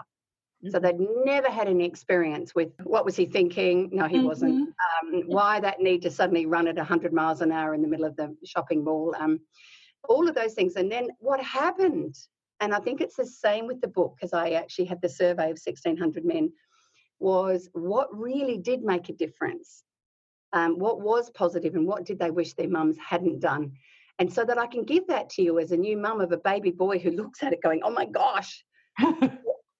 So 0.67 0.77
mm-hmm. 0.79 0.85
they'd 0.97 1.07
never 1.25 1.49
had 1.49 1.67
any 1.67 1.85
experience 1.85 2.53
with 2.53 2.69
what 2.83 3.05
was 3.05 3.15
he 3.15 3.25
thinking? 3.25 3.89
No, 3.93 4.07
he 4.07 4.17
mm-hmm. 4.17 4.27
wasn't. 4.27 4.69
Um, 4.69 5.23
why 5.27 5.59
that 5.61 5.79
need 5.79 6.01
to 6.01 6.11
suddenly 6.11 6.45
run 6.45 6.67
at 6.67 6.75
100 6.75 7.13
miles 7.13 7.41
an 7.41 7.51
hour 7.51 7.73
in 7.73 7.81
the 7.81 7.87
middle 7.87 8.05
of 8.05 8.15
the 8.17 8.35
shopping 8.43 8.83
mall? 8.83 9.15
Um, 9.17 9.39
all 10.07 10.27
of 10.27 10.35
those 10.35 10.53
things. 10.53 10.75
And 10.75 10.91
then 10.91 11.07
what 11.19 11.41
happened? 11.41 12.15
And 12.59 12.73
I 12.73 12.79
think 12.79 12.99
it's 12.99 13.15
the 13.15 13.25
same 13.25 13.67
with 13.67 13.79
the 13.79 13.87
book 13.87 14.15
because 14.17 14.33
I 14.33 14.51
actually 14.51 14.85
had 14.85 15.01
the 15.01 15.07
survey 15.07 15.45
of 15.45 15.59
1,600 15.63 16.25
men. 16.25 16.51
Was 17.19 17.69
what 17.73 18.07
really 18.17 18.57
did 18.57 18.81
make 18.81 19.09
a 19.09 19.13
difference? 19.13 19.83
Um, 20.53 20.79
what 20.79 21.01
was 21.01 21.29
positive 21.29 21.75
and 21.75 21.85
what 21.85 22.05
did 22.05 22.17
they 22.17 22.31
wish 22.31 22.53
their 22.53 22.69
mums 22.69 22.97
hadn't 22.97 23.39
done? 23.39 23.73
And 24.19 24.31
so 24.31 24.43
that 24.43 24.57
I 24.57 24.67
can 24.67 24.83
give 24.83 25.07
that 25.07 25.29
to 25.31 25.41
you 25.41 25.59
as 25.59 25.71
a 25.71 25.77
new 25.77 25.97
mum 25.97 26.21
of 26.21 26.31
a 26.31 26.37
baby 26.37 26.71
boy 26.71 26.99
who 26.99 27.11
looks 27.21 27.41
at 27.43 27.53
it 27.53 27.61
going, 27.61 27.81
oh 27.83 27.91
my 27.91 28.05
gosh, 28.05 28.63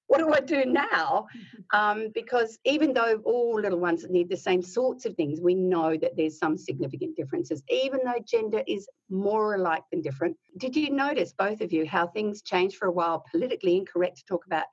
what 0.10 0.18
do 0.18 0.34
I 0.34 0.40
do 0.40 0.66
now? 0.66 1.28
Um, 1.72 2.08
because 2.16 2.58
even 2.66 2.94
though 2.94 3.22
all 3.26 3.60
little 3.62 3.80
ones 3.80 4.06
need 4.10 4.28
the 4.28 4.38
same 4.38 4.62
sorts 4.62 5.06
of 5.06 5.16
things, 5.16 5.40
we 5.40 5.54
know 5.54 5.98
that 5.98 6.18
there's 6.18 6.40
some 6.40 6.58
significant 6.58 7.16
differences, 7.16 7.62
even 7.70 8.00
though 8.04 8.20
gender 8.26 8.64
is 8.68 8.88
more 9.10 9.54
alike 9.54 9.84
than 9.92 10.02
different. 10.02 10.36
Did 10.58 10.76
you 10.76 10.90
notice, 10.90 11.34
both 11.38 11.62
of 11.62 11.72
you, 11.72 11.86
how 11.86 12.08
things 12.08 12.42
changed 12.42 12.78
for 12.78 12.88
a 12.88 12.92
while, 12.92 13.24
politically 13.30 13.78
incorrect 13.78 14.18
to 14.18 14.26
talk 14.26 14.46
about 14.48 14.66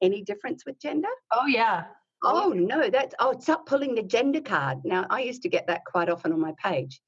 any 0.00 0.22
difference 0.22 0.64
with 0.64 0.78
gender? 0.78 1.08
Oh, 1.32 1.46
yeah. 1.46 1.84
Oh, 2.24 2.52
no, 2.54 2.88
that's, 2.90 3.14
oh, 3.18 3.38
stop 3.38 3.66
pulling 3.66 3.94
the 3.94 4.02
gender 4.02 4.40
card. 4.40 4.78
Now, 4.84 5.06
I 5.10 5.20
used 5.20 5.42
to 5.42 5.48
get 5.48 5.66
that 5.66 5.84
quite 5.84 6.08
often 6.08 6.32
on 6.32 6.40
my 6.40 6.54
page. 6.62 7.00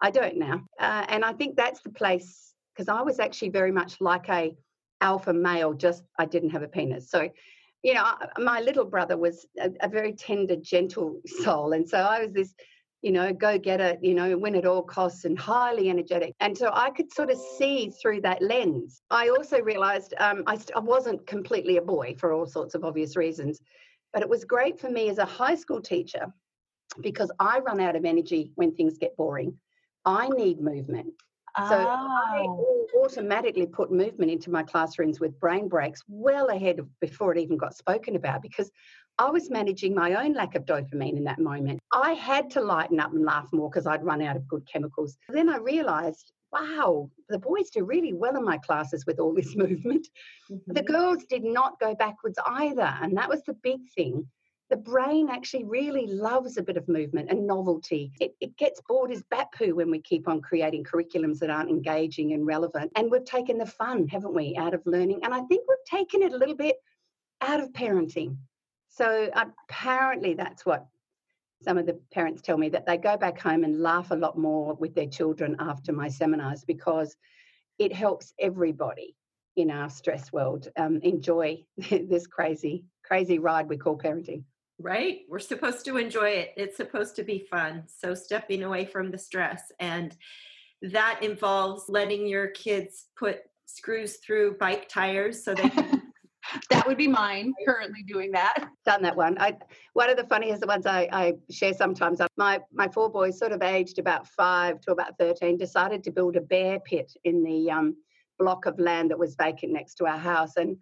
I 0.00 0.10
don't 0.10 0.36
now. 0.36 0.62
Uh, 0.80 1.04
and 1.08 1.24
I 1.24 1.32
think 1.32 1.56
that's 1.56 1.80
the 1.82 1.90
place, 1.90 2.54
because 2.74 2.88
I 2.88 3.02
was 3.02 3.20
actually 3.20 3.50
very 3.50 3.70
much 3.70 4.00
like 4.00 4.28
a, 4.28 4.56
alpha 5.02 5.32
male, 5.32 5.74
just 5.74 6.04
I 6.18 6.24
didn't 6.24 6.50
have 6.50 6.62
a 6.62 6.68
penis. 6.68 7.10
So, 7.10 7.28
you 7.82 7.92
know, 7.94 8.14
my 8.38 8.60
little 8.60 8.84
brother 8.84 9.18
was 9.18 9.44
a, 9.60 9.70
a 9.80 9.88
very 9.88 10.12
tender, 10.14 10.56
gentle 10.56 11.20
soul. 11.26 11.72
And 11.72 11.86
so 11.86 11.98
I 11.98 12.20
was 12.22 12.32
this, 12.32 12.54
you 13.02 13.10
know, 13.10 13.32
go 13.32 13.58
get 13.58 13.80
it, 13.80 13.98
you 14.00 14.14
know, 14.14 14.38
win 14.38 14.54
at 14.54 14.64
all 14.64 14.82
costs 14.82 15.24
and 15.24 15.36
highly 15.36 15.90
energetic. 15.90 16.34
And 16.38 16.56
so 16.56 16.70
I 16.72 16.90
could 16.90 17.12
sort 17.12 17.30
of 17.30 17.38
see 17.58 17.90
through 17.90 18.20
that 18.20 18.40
lens. 18.40 19.02
I 19.10 19.28
also 19.28 19.60
realized 19.60 20.14
um, 20.18 20.44
I, 20.46 20.56
I 20.76 20.78
wasn't 20.78 21.26
completely 21.26 21.78
a 21.78 21.82
boy 21.82 22.14
for 22.16 22.32
all 22.32 22.46
sorts 22.46 22.76
of 22.76 22.84
obvious 22.84 23.16
reasons, 23.16 23.60
but 24.12 24.22
it 24.22 24.28
was 24.28 24.44
great 24.44 24.78
for 24.78 24.90
me 24.90 25.08
as 25.08 25.18
a 25.18 25.24
high 25.24 25.54
school 25.54 25.80
teacher 25.80 26.26
because 27.00 27.30
I 27.38 27.60
run 27.60 27.80
out 27.80 27.96
of 27.96 28.04
energy 28.04 28.52
when 28.54 28.74
things 28.74 28.98
get 28.98 29.16
boring. 29.16 29.56
I 30.04 30.28
need 30.28 30.60
movement. 30.60 31.14
So 31.68 31.76
I 31.76 32.46
oh. 32.48 32.86
automatically 33.04 33.66
put 33.66 33.92
movement 33.92 34.30
into 34.30 34.50
my 34.50 34.62
classrooms 34.62 35.20
with 35.20 35.38
brain 35.38 35.68
breaks 35.68 36.02
well 36.08 36.48
ahead 36.48 36.78
of 36.78 36.88
before 36.98 37.32
it 37.32 37.38
even 37.38 37.58
got 37.58 37.76
spoken 37.76 38.16
about 38.16 38.40
because 38.40 38.70
I 39.18 39.28
was 39.28 39.50
managing 39.50 39.94
my 39.94 40.24
own 40.24 40.32
lack 40.32 40.54
of 40.54 40.64
dopamine 40.64 41.18
in 41.18 41.24
that 41.24 41.38
moment. 41.38 41.80
I 41.92 42.12
had 42.12 42.50
to 42.52 42.62
lighten 42.62 42.98
up 42.98 43.12
and 43.12 43.22
laugh 43.24 43.48
more 43.52 43.68
because 43.68 43.86
I'd 43.86 44.02
run 44.02 44.22
out 44.22 44.36
of 44.36 44.48
good 44.48 44.66
chemicals. 44.66 45.18
Then 45.28 45.50
I 45.50 45.58
realized, 45.58 46.32
wow, 46.52 47.10
the 47.28 47.38
boys 47.38 47.70
do 47.70 47.84
really 47.84 48.12
well 48.12 48.36
in 48.36 48.44
my 48.44 48.58
classes 48.58 49.06
with 49.06 49.18
all 49.18 49.34
this 49.34 49.56
movement. 49.56 50.08
Mm-hmm. 50.50 50.72
The 50.72 50.82
girls 50.82 51.24
did 51.24 51.44
not 51.44 51.80
go 51.80 51.94
backwards 51.94 52.38
either. 52.46 52.94
And 53.00 53.16
that 53.16 53.28
was 53.28 53.42
the 53.44 53.54
big 53.54 53.80
thing 53.94 54.26
the 54.72 54.76
brain 54.78 55.28
actually 55.28 55.64
really 55.64 56.06
loves 56.06 56.56
a 56.56 56.62
bit 56.62 56.78
of 56.78 56.88
movement 56.88 57.28
and 57.30 57.46
novelty. 57.46 58.10
It, 58.20 58.34
it 58.40 58.56
gets 58.56 58.80
bored 58.88 59.10
as 59.10 59.22
bat 59.24 59.48
poo 59.54 59.74
when 59.74 59.90
we 59.90 60.00
keep 60.00 60.26
on 60.26 60.40
creating 60.40 60.84
curriculums 60.84 61.40
that 61.40 61.50
aren't 61.50 61.68
engaging 61.68 62.32
and 62.32 62.46
relevant. 62.46 62.90
And 62.96 63.10
we've 63.10 63.26
taken 63.26 63.58
the 63.58 63.66
fun, 63.66 64.08
haven't 64.08 64.34
we, 64.34 64.56
out 64.56 64.72
of 64.72 64.80
learning? 64.86 65.20
And 65.24 65.34
I 65.34 65.42
think 65.42 65.66
we've 65.68 65.98
taken 66.00 66.22
it 66.22 66.32
a 66.32 66.38
little 66.38 66.54
bit 66.54 66.76
out 67.42 67.60
of 67.60 67.70
parenting. 67.74 68.38
So 68.88 69.28
apparently, 69.34 70.32
that's 70.32 70.64
what 70.64 70.86
some 71.62 71.78
of 71.78 71.86
the 71.86 71.98
parents 72.12 72.42
tell 72.42 72.58
me 72.58 72.68
that 72.70 72.86
they 72.86 72.96
go 72.96 73.16
back 73.16 73.40
home 73.40 73.64
and 73.64 73.80
laugh 73.80 74.10
a 74.10 74.16
lot 74.16 74.36
more 74.36 74.74
with 74.74 74.94
their 74.94 75.06
children 75.06 75.56
after 75.58 75.92
my 75.92 76.08
seminars 76.08 76.64
because 76.64 77.16
it 77.78 77.92
helps 77.92 78.32
everybody 78.38 79.16
in 79.56 79.70
our 79.70 79.90
stress 79.90 80.32
world 80.32 80.68
um, 80.76 80.98
enjoy 81.02 81.62
this 81.90 82.26
crazy, 82.26 82.84
crazy 83.04 83.38
ride 83.38 83.68
we 83.68 83.76
call 83.76 83.96
parenting 83.96 84.44
right? 84.78 85.20
We're 85.28 85.38
supposed 85.38 85.84
to 85.84 85.96
enjoy 85.96 86.30
it. 86.30 86.54
It's 86.56 86.76
supposed 86.76 87.14
to 87.16 87.22
be 87.22 87.46
fun. 87.50 87.84
So 87.86 88.14
stepping 88.14 88.64
away 88.64 88.84
from 88.84 89.10
the 89.10 89.18
stress 89.18 89.62
and 89.78 90.16
that 90.82 91.20
involves 91.22 91.88
letting 91.88 92.26
your 92.26 92.48
kids 92.48 93.06
put 93.16 93.42
screws 93.66 94.16
through 94.16 94.56
bike 94.58 94.88
tires 94.88 95.44
so 95.44 95.54
they 95.54 95.70
can 95.70 96.01
that 96.82 96.88
would 96.88 96.98
be 96.98 97.06
mine 97.06 97.52
currently 97.64 98.02
doing 98.02 98.32
that 98.32 98.68
done 98.84 99.02
that 99.02 99.16
one 99.16 99.38
i 99.38 99.56
one 99.92 100.10
of 100.10 100.16
the 100.16 100.24
funniest 100.24 100.66
ones 100.66 100.84
i, 100.84 101.08
I 101.12 101.34
share 101.48 101.74
sometimes 101.74 102.20
my 102.36 102.58
my 102.72 102.88
four 102.88 103.08
boys 103.08 103.38
sort 103.38 103.52
of 103.52 103.62
aged 103.62 104.00
about 104.00 104.26
five 104.26 104.80
to 104.80 104.90
about 104.90 105.16
13 105.16 105.56
decided 105.56 106.02
to 106.04 106.10
build 106.10 106.34
a 106.34 106.40
bear 106.40 106.80
pit 106.80 107.12
in 107.22 107.44
the 107.44 107.70
um, 107.70 107.96
block 108.36 108.66
of 108.66 108.80
land 108.80 109.12
that 109.12 109.18
was 109.18 109.36
vacant 109.36 109.72
next 109.72 109.94
to 109.96 110.06
our 110.06 110.18
house 110.18 110.56
and 110.56 110.76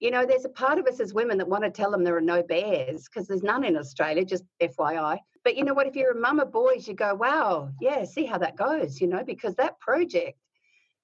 you 0.00 0.12
know, 0.12 0.24
there's 0.24 0.44
a 0.44 0.50
part 0.50 0.78
of 0.78 0.86
us 0.86 1.00
as 1.00 1.12
women 1.12 1.38
that 1.38 1.48
want 1.48 1.64
to 1.64 1.70
tell 1.70 1.90
them 1.90 2.04
there 2.04 2.16
are 2.16 2.20
no 2.20 2.40
bears 2.40 3.08
because 3.08 3.26
there's 3.26 3.42
none 3.42 3.64
in 3.64 3.76
Australia, 3.76 4.24
just 4.24 4.44
FYI. 4.62 5.18
But 5.42 5.56
you 5.56 5.64
know 5.64 5.74
what? 5.74 5.88
If 5.88 5.96
you're 5.96 6.12
a 6.12 6.20
mum 6.20 6.38
of 6.38 6.52
boys, 6.52 6.86
you 6.86 6.94
go, 6.94 7.14
wow, 7.14 7.70
yeah, 7.80 8.04
see 8.04 8.24
how 8.24 8.38
that 8.38 8.56
goes, 8.56 9.00
you 9.00 9.08
know, 9.08 9.24
because 9.24 9.56
that 9.56 9.80
project 9.80 10.38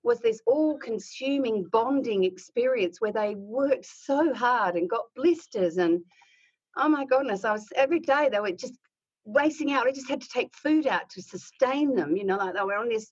was 0.04 0.20
this 0.20 0.40
all 0.46 0.78
consuming 0.78 1.64
bonding 1.64 2.24
experience 2.24 3.00
where 3.00 3.12
they 3.12 3.34
worked 3.36 3.86
so 3.86 4.32
hard 4.34 4.76
and 4.76 4.88
got 4.88 5.06
blisters. 5.16 5.78
And 5.78 6.02
oh 6.76 6.88
my 6.88 7.04
goodness, 7.04 7.44
I 7.44 7.52
was 7.52 7.66
every 7.74 8.00
day 8.00 8.28
they 8.30 8.40
were 8.40 8.52
just 8.52 8.74
racing 9.26 9.72
out. 9.72 9.86
I 9.86 9.92
just 9.92 10.08
had 10.08 10.20
to 10.20 10.28
take 10.28 10.54
food 10.54 10.86
out 10.86 11.08
to 11.10 11.22
sustain 11.22 11.94
them, 11.94 12.16
you 12.16 12.24
know, 12.24 12.36
like 12.36 12.54
they 12.54 12.62
were 12.62 12.76
on 12.76 12.88
this. 12.88 13.10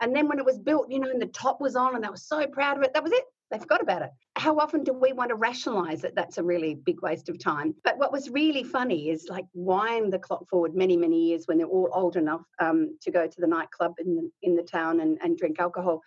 And 0.00 0.14
then 0.14 0.28
when 0.28 0.38
it 0.38 0.44
was 0.44 0.58
built, 0.58 0.90
you 0.90 1.00
know, 1.00 1.10
and 1.10 1.20
the 1.20 1.26
top 1.26 1.60
was 1.60 1.74
on 1.74 1.94
and 1.94 2.04
they 2.04 2.08
were 2.08 2.16
so 2.16 2.46
proud 2.46 2.76
of 2.76 2.82
it, 2.82 2.92
that 2.92 3.02
was 3.02 3.12
it 3.12 3.24
they 3.50 3.58
forgot 3.58 3.80
about 3.80 4.02
it. 4.02 4.10
How 4.34 4.58
often 4.58 4.82
do 4.82 4.92
we 4.92 5.12
want 5.12 5.30
to 5.30 5.36
rationalize 5.36 6.02
it? 6.04 6.14
That's 6.16 6.38
a 6.38 6.42
really 6.42 6.74
big 6.74 7.00
waste 7.02 7.28
of 7.28 7.38
time. 7.38 7.74
But 7.84 7.96
what 7.96 8.12
was 8.12 8.28
really 8.28 8.64
funny 8.64 9.10
is 9.10 9.28
like 9.30 9.44
wind 9.54 10.12
the 10.12 10.18
clock 10.18 10.48
forward 10.48 10.74
many, 10.74 10.96
many 10.96 11.28
years 11.28 11.44
when 11.46 11.58
they're 11.58 11.66
all 11.66 11.88
old 11.92 12.16
enough 12.16 12.42
um, 12.60 12.96
to 13.02 13.10
go 13.10 13.26
to 13.26 13.40
the 13.40 13.46
nightclub 13.46 13.94
in 13.98 14.16
the, 14.16 14.30
in 14.42 14.56
the 14.56 14.62
town 14.62 15.00
and, 15.00 15.18
and 15.22 15.38
drink 15.38 15.60
alcohol. 15.60 16.02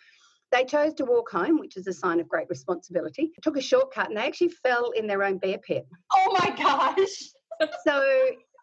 They 0.52 0.66
chose 0.66 0.94
to 0.96 1.06
walk 1.06 1.30
home, 1.30 1.60
which 1.60 1.78
is 1.78 1.88
a 1.88 1.94
sign 1.94 2.20
of 2.20 2.28
great 2.28 2.50
responsibility. 2.50 3.32
Took 3.42 3.58
a 3.58 3.62
shortcut 3.62 4.08
and 4.08 4.18
they 4.18 4.26
actually 4.26 4.50
fell 4.50 4.92
in 4.92 5.06
their 5.06 5.24
own 5.24 5.38
bear 5.38 5.60
pit. 5.60 5.88
Oh 6.14 6.38
my 6.40 6.56
gosh. 6.58 7.70
so 7.86 8.04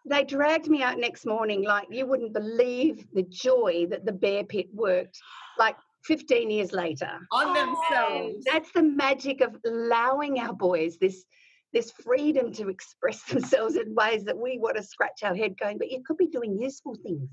they 0.05 0.23
dragged 0.23 0.67
me 0.67 0.83
out 0.83 0.99
next 0.99 1.25
morning 1.25 1.63
like 1.63 1.87
you 1.89 2.05
wouldn't 2.05 2.33
believe 2.33 3.05
the 3.13 3.23
joy 3.23 3.87
that 3.89 4.05
the 4.05 4.11
bear 4.11 4.43
pit 4.43 4.67
worked. 4.73 5.17
Like 5.57 5.75
15 6.05 6.49
years 6.49 6.71
later. 6.71 7.09
On 7.31 7.53
themselves. 7.53 8.45
That's 8.45 8.71
the 8.71 8.83
magic 8.83 9.41
of 9.41 9.55
allowing 9.65 10.39
our 10.39 10.53
boys 10.53 10.97
this 10.97 11.25
this 11.73 11.91
freedom 11.91 12.51
to 12.53 12.69
express 12.69 13.23
themselves 13.29 13.75
in 13.75 13.93
ways 13.93 14.23
that 14.23 14.37
we 14.37 14.57
want 14.57 14.77
to 14.77 14.83
scratch 14.83 15.23
our 15.23 15.35
head 15.35 15.57
going, 15.59 15.77
but 15.77 15.91
you 15.91 16.01
could 16.05 16.17
be 16.17 16.27
doing 16.27 16.57
useful 16.57 16.95
things. 17.03 17.29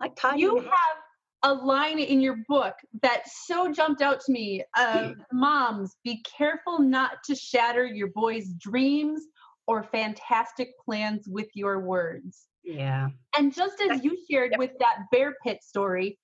Like 0.00 0.14
tying 0.14 0.38
You 0.38 0.56
have 0.56 0.98
a 1.42 1.52
line 1.52 1.98
in 1.98 2.20
your 2.20 2.38
book 2.48 2.74
that 3.02 3.22
so 3.28 3.72
jumped 3.72 4.02
out 4.02 4.20
to 4.20 4.32
me 4.32 4.64
of 4.76 5.12
hmm. 5.12 5.20
moms, 5.32 5.96
be 6.04 6.22
careful 6.36 6.80
not 6.80 7.22
to 7.24 7.34
shatter 7.34 7.84
your 7.86 8.08
boys' 8.08 8.52
dreams 8.54 9.22
or 9.66 9.82
fantastic 9.82 10.70
plans 10.84 11.28
with 11.28 11.48
your 11.54 11.80
words. 11.80 12.46
Yeah. 12.64 13.08
And 13.36 13.54
just 13.54 13.80
as 13.80 14.02
you 14.02 14.16
shared 14.30 14.54
with 14.58 14.72
that 14.80 15.04
bear 15.12 15.36
pit 15.44 15.62
story, 15.62 16.18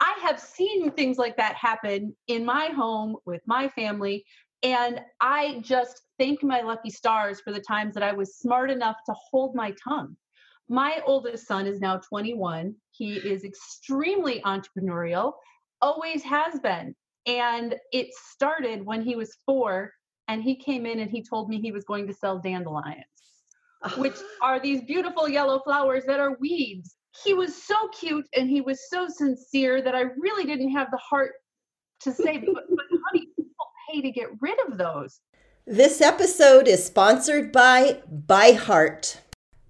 I 0.00 0.18
have 0.22 0.40
seen 0.40 0.90
things 0.90 1.16
like 1.16 1.36
that 1.36 1.54
happen 1.56 2.16
in 2.26 2.44
my 2.44 2.66
home 2.66 3.16
with 3.24 3.42
my 3.46 3.68
family. 3.68 4.24
And 4.62 5.00
I 5.20 5.60
just 5.62 6.02
thank 6.18 6.42
my 6.42 6.60
lucky 6.62 6.90
stars 6.90 7.40
for 7.40 7.52
the 7.52 7.60
times 7.60 7.94
that 7.94 8.02
I 8.02 8.12
was 8.12 8.36
smart 8.36 8.70
enough 8.70 8.96
to 9.06 9.14
hold 9.30 9.54
my 9.54 9.74
tongue. 9.82 10.16
My 10.68 11.00
oldest 11.06 11.46
son 11.46 11.66
is 11.66 11.80
now 11.80 11.98
21. 11.98 12.74
He 12.90 13.14
is 13.14 13.44
extremely 13.44 14.40
entrepreneurial, 14.42 15.34
always 15.80 16.22
has 16.24 16.58
been. 16.60 16.94
And 17.26 17.76
it 17.92 18.08
started 18.14 18.84
when 18.84 19.02
he 19.02 19.16
was 19.16 19.36
four, 19.44 19.92
and 20.28 20.42
he 20.42 20.56
came 20.56 20.86
in 20.86 21.00
and 21.00 21.10
he 21.10 21.22
told 21.22 21.48
me 21.48 21.60
he 21.60 21.72
was 21.72 21.84
going 21.84 22.06
to 22.06 22.14
sell 22.14 22.38
dandelions, 22.38 23.04
which 23.96 24.16
are 24.42 24.60
these 24.60 24.82
beautiful 24.82 25.28
yellow 25.28 25.60
flowers 25.60 26.04
that 26.06 26.20
are 26.20 26.36
weeds. 26.40 26.96
He 27.24 27.32
was 27.32 27.62
so 27.62 27.88
cute 27.98 28.26
and 28.36 28.48
he 28.48 28.60
was 28.60 28.88
so 28.90 29.08
sincere 29.08 29.80
that 29.82 29.94
I 29.94 30.02
really 30.18 30.44
didn't 30.44 30.72
have 30.72 30.90
the 30.90 30.98
heart 30.98 31.32
to 32.00 32.12
say, 32.12 32.38
but, 32.38 32.64
but 32.68 32.86
honey, 33.06 33.28
people 33.36 33.66
pay 33.90 34.02
to 34.02 34.10
get 34.10 34.28
rid 34.40 34.58
of 34.68 34.78
those. 34.78 35.20
This 35.66 36.00
episode 36.00 36.68
is 36.68 36.84
sponsored 36.84 37.52
by 37.52 38.02
ByHeart. 38.26 39.18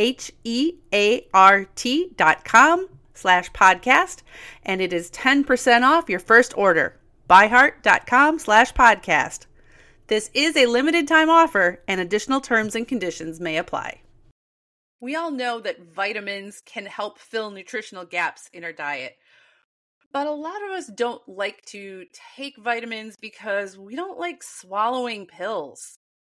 H 0.00 0.32
E 0.44 0.76
A 0.94 1.26
R 1.34 1.66
T 1.74 2.12
dot 2.16 2.42
com 2.44 2.88
slash 3.12 3.52
podcast, 3.52 4.22
and 4.64 4.80
it 4.80 4.94
is 4.94 5.10
10% 5.10 5.82
off 5.82 6.08
your 6.08 6.18
first 6.18 6.56
order. 6.56 6.98
Byheart.com 7.28 8.38
slash 8.38 8.72
podcast. 8.72 9.44
This 10.06 10.30
is 10.32 10.56
a 10.56 10.66
limited 10.66 11.06
time 11.06 11.28
offer, 11.28 11.82
and 11.86 12.00
additional 12.00 12.40
terms 12.40 12.74
and 12.74 12.88
conditions 12.88 13.40
may 13.40 13.58
apply. 13.58 14.00
We 15.02 15.14
all 15.16 15.30
know 15.30 15.60
that 15.60 15.94
vitamins 15.94 16.62
can 16.64 16.86
help 16.86 17.18
fill 17.18 17.50
nutritional 17.50 18.06
gaps 18.06 18.48
in 18.54 18.64
our 18.64 18.72
diet. 18.72 19.16
But 20.12 20.26
a 20.26 20.32
lot 20.32 20.62
of 20.64 20.70
us 20.70 20.86
don't 20.88 21.22
like 21.28 21.62
to 21.66 22.06
take 22.36 22.56
vitamins 22.56 23.16
because 23.16 23.78
we 23.78 23.94
don't 23.94 24.18
like 24.18 24.42
swallowing 24.42 25.26
pills. 25.26 25.99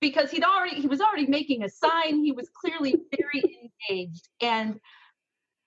because 0.00 0.30
he'd 0.30 0.44
already 0.44 0.80
he 0.80 0.86
was 0.86 1.00
already 1.00 1.26
making 1.26 1.64
a 1.64 1.68
sign. 1.68 2.22
He 2.22 2.32
was 2.32 2.48
clearly 2.50 2.94
very 3.16 3.70
engaged. 3.88 4.28
And 4.40 4.78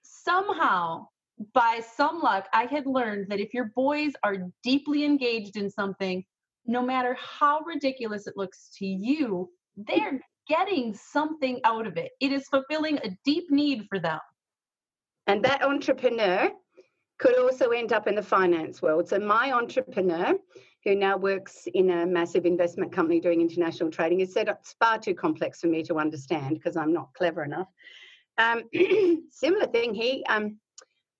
somehow, 0.03 1.07
by 1.53 1.81
some 1.95 2.21
luck, 2.21 2.47
I 2.53 2.65
had 2.65 2.85
learned 2.85 3.27
that 3.29 3.39
if 3.39 3.53
your 3.53 3.71
boys 3.75 4.13
are 4.23 4.37
deeply 4.63 5.03
engaged 5.03 5.57
in 5.57 5.69
something, 5.69 6.23
no 6.65 6.81
matter 6.81 7.17
how 7.19 7.61
ridiculous 7.61 8.27
it 8.27 8.37
looks 8.37 8.69
to 8.77 8.85
you, 8.85 9.49
they're 9.75 10.21
getting 10.47 10.93
something 10.93 11.59
out 11.63 11.87
of 11.87 11.97
it. 11.97 12.11
It 12.19 12.31
is 12.31 12.47
fulfilling 12.47 12.97
a 12.97 13.17
deep 13.25 13.49
need 13.49 13.85
for 13.89 13.99
them. 13.99 14.19
And 15.27 15.43
that 15.43 15.63
entrepreneur 15.63 16.51
could 17.19 17.37
also 17.37 17.69
end 17.69 17.93
up 17.93 18.07
in 18.07 18.15
the 18.15 18.23
finance 18.23 18.81
world. 18.81 19.07
So, 19.07 19.19
my 19.19 19.51
entrepreneur 19.51 20.33
who 20.83 20.95
now 20.95 21.17
works 21.17 21.67
in 21.73 21.89
a 21.91 22.05
massive 22.05 22.45
investment 22.45 22.91
company 22.91 23.19
doing 23.19 23.41
international 23.41 23.91
trading, 23.91 24.19
has 24.19 24.33
said 24.33 24.47
it's 24.47 24.75
far 24.79 24.97
too 24.97 25.13
complex 25.13 25.61
for 25.61 25.67
me 25.67 25.83
to 25.83 25.95
understand 25.95 26.55
because 26.55 26.75
I'm 26.75 26.93
not 26.93 27.13
clever 27.13 27.43
enough. 27.43 27.67
Um, 28.37 28.63
similar 29.31 29.67
thing, 29.67 29.93
he, 29.93 30.25
um, 30.27 30.57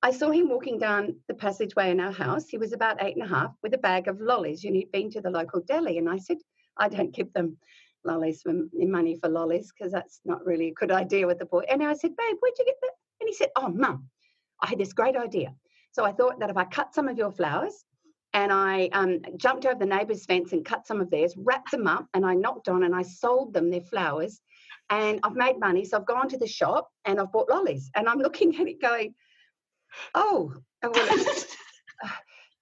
I 0.02 0.12
saw 0.12 0.32
him 0.32 0.50
walking 0.50 0.80
down 0.80 1.16
the 1.28 1.36
passageway 1.36 1.92
in 1.92 2.00
our 2.00 2.12
house. 2.12 2.48
He 2.48 2.58
was 2.58 2.74
about 2.74 3.04
eight 3.04 3.16
and 3.16 3.26
a 3.26 3.28
half 3.28 3.54
with 3.62 3.74
a 3.76 3.78
bag 3.78 4.08
of 4.08 4.20
lollies, 4.20 4.66
and 4.66 4.76
he'd 4.76 4.92
been 4.92 5.12
to 5.12 5.22
the 5.22 5.30
local 5.30 5.62
deli. 5.62 6.00
And 6.00 6.10
I 6.10 6.18
said, 6.18 6.38
I 6.78 6.90
don't 6.90 7.14
give 7.14 7.32
them 7.34 7.58
lollies 8.04 8.42
for 8.42 8.54
money 8.74 9.16
for 9.22 9.30
lollies 9.30 9.72
because 9.72 9.92
that's 9.92 10.22
not 10.26 10.44
really 10.44 10.70
a 10.70 10.74
good 10.74 10.92
idea 10.92 11.28
with 11.28 11.38
the 11.38 11.46
boy. 11.46 11.62
And 11.70 11.84
I 11.84 11.94
said, 11.94 12.16
Babe, 12.16 12.38
where'd 12.40 12.58
you 12.58 12.66
get 12.66 12.78
that? 12.82 12.92
And 13.20 13.30
he 13.30 13.36
said, 13.36 13.50
Oh, 13.56 13.68
mum, 13.68 14.08
I 14.60 14.68
had 14.68 14.80
this 14.80 14.94
great 14.94 15.16
idea. 15.16 15.54
So 15.92 16.04
I 16.04 16.14
thought 16.14 16.40
that 16.40 16.50
if 16.50 16.58
I 16.58 16.64
cut 16.64 16.96
some 16.96 17.08
of 17.08 17.18
your 17.18 17.32
flowers 17.32 17.86
and 18.34 18.52
I 18.52 18.90
um, 18.94 19.20
jumped 19.36 19.66
over 19.66 19.78
the 19.78 19.86
neighbour's 19.86 20.26
fence 20.26 20.54
and 20.54 20.64
cut 20.64 20.88
some 20.88 21.02
of 21.02 21.10
theirs, 21.10 21.36
wrapped 21.38 21.72
them 21.72 21.88
up, 21.88 22.08
and 22.14 22.26
I 22.26 22.34
knocked 22.34 22.70
on 22.70 22.84
and 22.84 22.96
I 22.96 23.02
sold 23.02 23.54
them 23.54 23.70
their 23.70 23.82
flowers. 23.82 24.40
And 24.90 25.20
I've 25.24 25.36
made 25.36 25.58
money. 25.58 25.86
So 25.86 25.98
I've 25.98 26.06
gone 26.06 26.28
to 26.30 26.38
the 26.38 26.48
shop 26.48 26.92
and 27.06 27.20
I've 27.20 27.32
bought 27.32 27.50
lollies. 27.50 27.90
And 27.96 28.10
I'm 28.10 28.20
looking 28.20 28.56
at 28.60 28.68
it 28.68 28.82
going, 28.82 29.14
oh. 30.16 30.54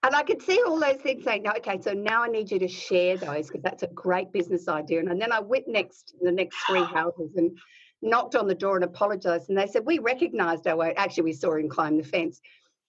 And, 0.02 0.16
I 0.16 0.24
could 0.24 0.42
see 0.42 0.62
all 0.66 0.80
those 0.80 1.02
things 1.02 1.26
saying, 1.26 1.44
no, 1.44 1.52
okay, 1.58 1.78
so 1.82 1.92
now 1.92 2.24
I 2.24 2.30
need 2.30 2.50
you 2.50 2.60
to 2.60 2.70
share 2.70 3.18
those 3.18 3.48
because 3.48 3.64
that's 3.64 3.84
a 3.84 3.88
great 3.88 4.32
business 4.32 4.70
idea. 4.70 5.02
And 5.02 5.22
then 5.22 5.34
I 5.34 5.42
went 5.42 5.68
next 5.68 6.14
the 6.22 6.32
next 6.32 6.56
three 6.68 6.84
houses 6.96 7.32
and 7.36 7.58
knocked 8.02 8.36
on 8.36 8.48
the 8.48 8.56
door 8.56 8.76
and 8.76 8.86
apologized. 8.86 9.50
And 9.50 9.58
they 9.58 9.68
said, 9.68 9.86
we 9.86 10.00
recognized 10.00 10.68
our 10.68 10.78
way. 10.78 10.94
Actually, 10.96 11.24
we 11.24 11.34
saw 11.34 11.56
him 11.56 11.68
climb 11.68 11.98
the 11.98 12.04
fence. 12.04 12.40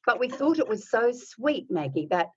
But 0.07 0.21
we 0.21 0.29
thought 0.29 0.61
it 0.61 0.69
was 0.69 0.89
so 0.89 1.11
sweet, 1.13 1.69
Maggie, 1.69 2.07
that 2.11 2.31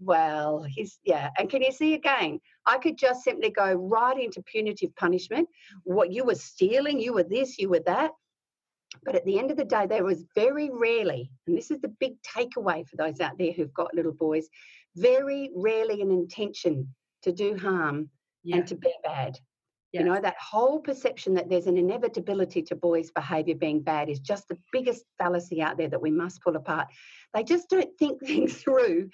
well, 0.00 0.62
he's 0.62 0.98
yeah. 1.04 1.30
And 1.38 1.48
can 1.48 1.62
you 1.62 1.72
see 1.72 1.94
again? 1.94 2.40
I 2.66 2.78
could 2.78 2.96
just 2.98 3.22
simply 3.24 3.50
go 3.50 3.72
right 3.72 4.18
into 4.18 4.42
punitive 4.42 4.94
punishment. 4.96 5.48
What 5.84 6.12
you 6.12 6.24
were 6.24 6.34
stealing, 6.34 7.00
you 7.00 7.14
were 7.14 7.22
this, 7.24 7.58
you 7.58 7.68
were 7.68 7.82
that. 7.86 8.12
But 9.04 9.16
at 9.16 9.24
the 9.24 9.38
end 9.38 9.50
of 9.50 9.56
the 9.56 9.64
day, 9.64 9.86
there 9.86 10.04
was 10.04 10.24
very 10.34 10.70
rarely, 10.72 11.30
and 11.46 11.56
this 11.56 11.70
is 11.70 11.80
the 11.80 11.94
big 12.00 12.14
takeaway 12.22 12.86
for 12.86 12.96
those 12.96 13.20
out 13.20 13.36
there 13.38 13.52
who've 13.52 13.74
got 13.74 13.94
little 13.94 14.12
boys, 14.12 14.48
very 14.96 15.50
rarely 15.54 16.00
an 16.00 16.10
intention 16.10 16.94
to 17.22 17.32
do 17.32 17.56
harm 17.56 18.08
Yeah. 18.44 18.56
and 18.58 18.66
to 18.68 18.76
be 18.76 18.92
bad. 19.02 19.38
Yes. 19.92 20.00
You 20.02 20.08
know, 20.10 20.20
that 20.20 20.36
whole 20.40 20.80
perception 20.80 21.34
that 21.34 21.48
there's 21.48 21.66
an 21.66 21.76
inevitability 21.76 22.62
to 22.62 22.76
boys' 22.76 23.10
behavior 23.10 23.54
being 23.54 23.80
bad 23.80 24.08
is 24.08 24.20
just 24.20 24.48
the 24.48 24.58
biggest 24.72 25.04
fallacy 25.18 25.62
out 25.62 25.76
there 25.76 25.88
that 25.88 26.02
we 26.02 26.10
must 26.10 26.42
pull 26.42 26.56
apart. 26.56 26.88
They 27.32 27.42
just 27.42 27.68
don't 27.70 27.96
think 27.98 28.20
things 28.26 28.54
through 28.62 29.10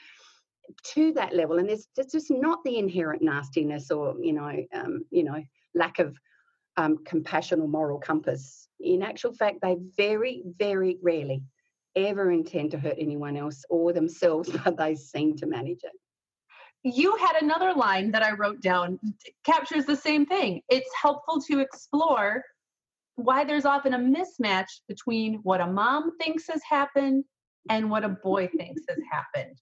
to 0.95 1.13
that 1.13 1.35
level, 1.35 1.59
and 1.59 1.69
there's, 1.69 1.89
there's 1.97 2.13
just 2.13 2.31
not 2.31 2.59
the 2.65 2.79
inherent 2.79 3.23
nastiness 3.23 3.91
or 3.91 4.15
you 4.21 4.33
know, 4.33 4.53
um, 4.75 5.05
you 5.11 5.25
know, 5.25 5.43
lack 5.75 5.99
of 5.99 6.17
um, 6.77 6.99
compassion 7.05 7.61
or 7.61 7.69
moral 7.69 7.99
compass. 7.99 8.69
In 8.81 9.03
actual 9.03 9.33
fact, 9.33 9.59
they 9.63 9.77
very, 9.97 10.43
very 10.59 10.99
rarely 11.03 11.43
ever 11.97 12.31
intend 12.31 12.71
to 12.71 12.79
hurt 12.79 12.97
anyone 12.99 13.37
else 13.37 13.65
or 13.69 13.93
themselves, 13.93 14.51
but 14.65 14.77
they 14.77 14.95
seem 14.95 15.37
to 15.37 15.47
manage 15.47 15.81
it. 15.83 15.93
you 16.83 17.15
had 17.17 17.37
another 17.43 17.75
line 17.75 18.11
that 18.13 18.23
I 18.23 18.33
wrote 18.33 18.63
down 18.63 18.99
captures 19.45 19.85
the 19.85 19.97
same 19.97 20.25
thing. 20.25 20.63
It's 20.69 20.91
helpful 21.01 21.41
to 21.43 21.61
explore 21.61 22.43
why 23.17 23.45
there's 23.45 23.67
often 23.67 23.95
a 23.95 23.99
mismatch 23.99 24.81
between 24.89 25.41
what 25.43 25.61
a 25.61 25.67
mom 25.67 26.17
thinks 26.19 26.47
has 26.49 26.63
happened 26.69 27.25
and 27.69 27.91
what 27.91 28.05
a 28.05 28.09
boy 28.09 28.49
thinks 28.57 28.83
has 28.89 28.99
happened. 29.11 29.57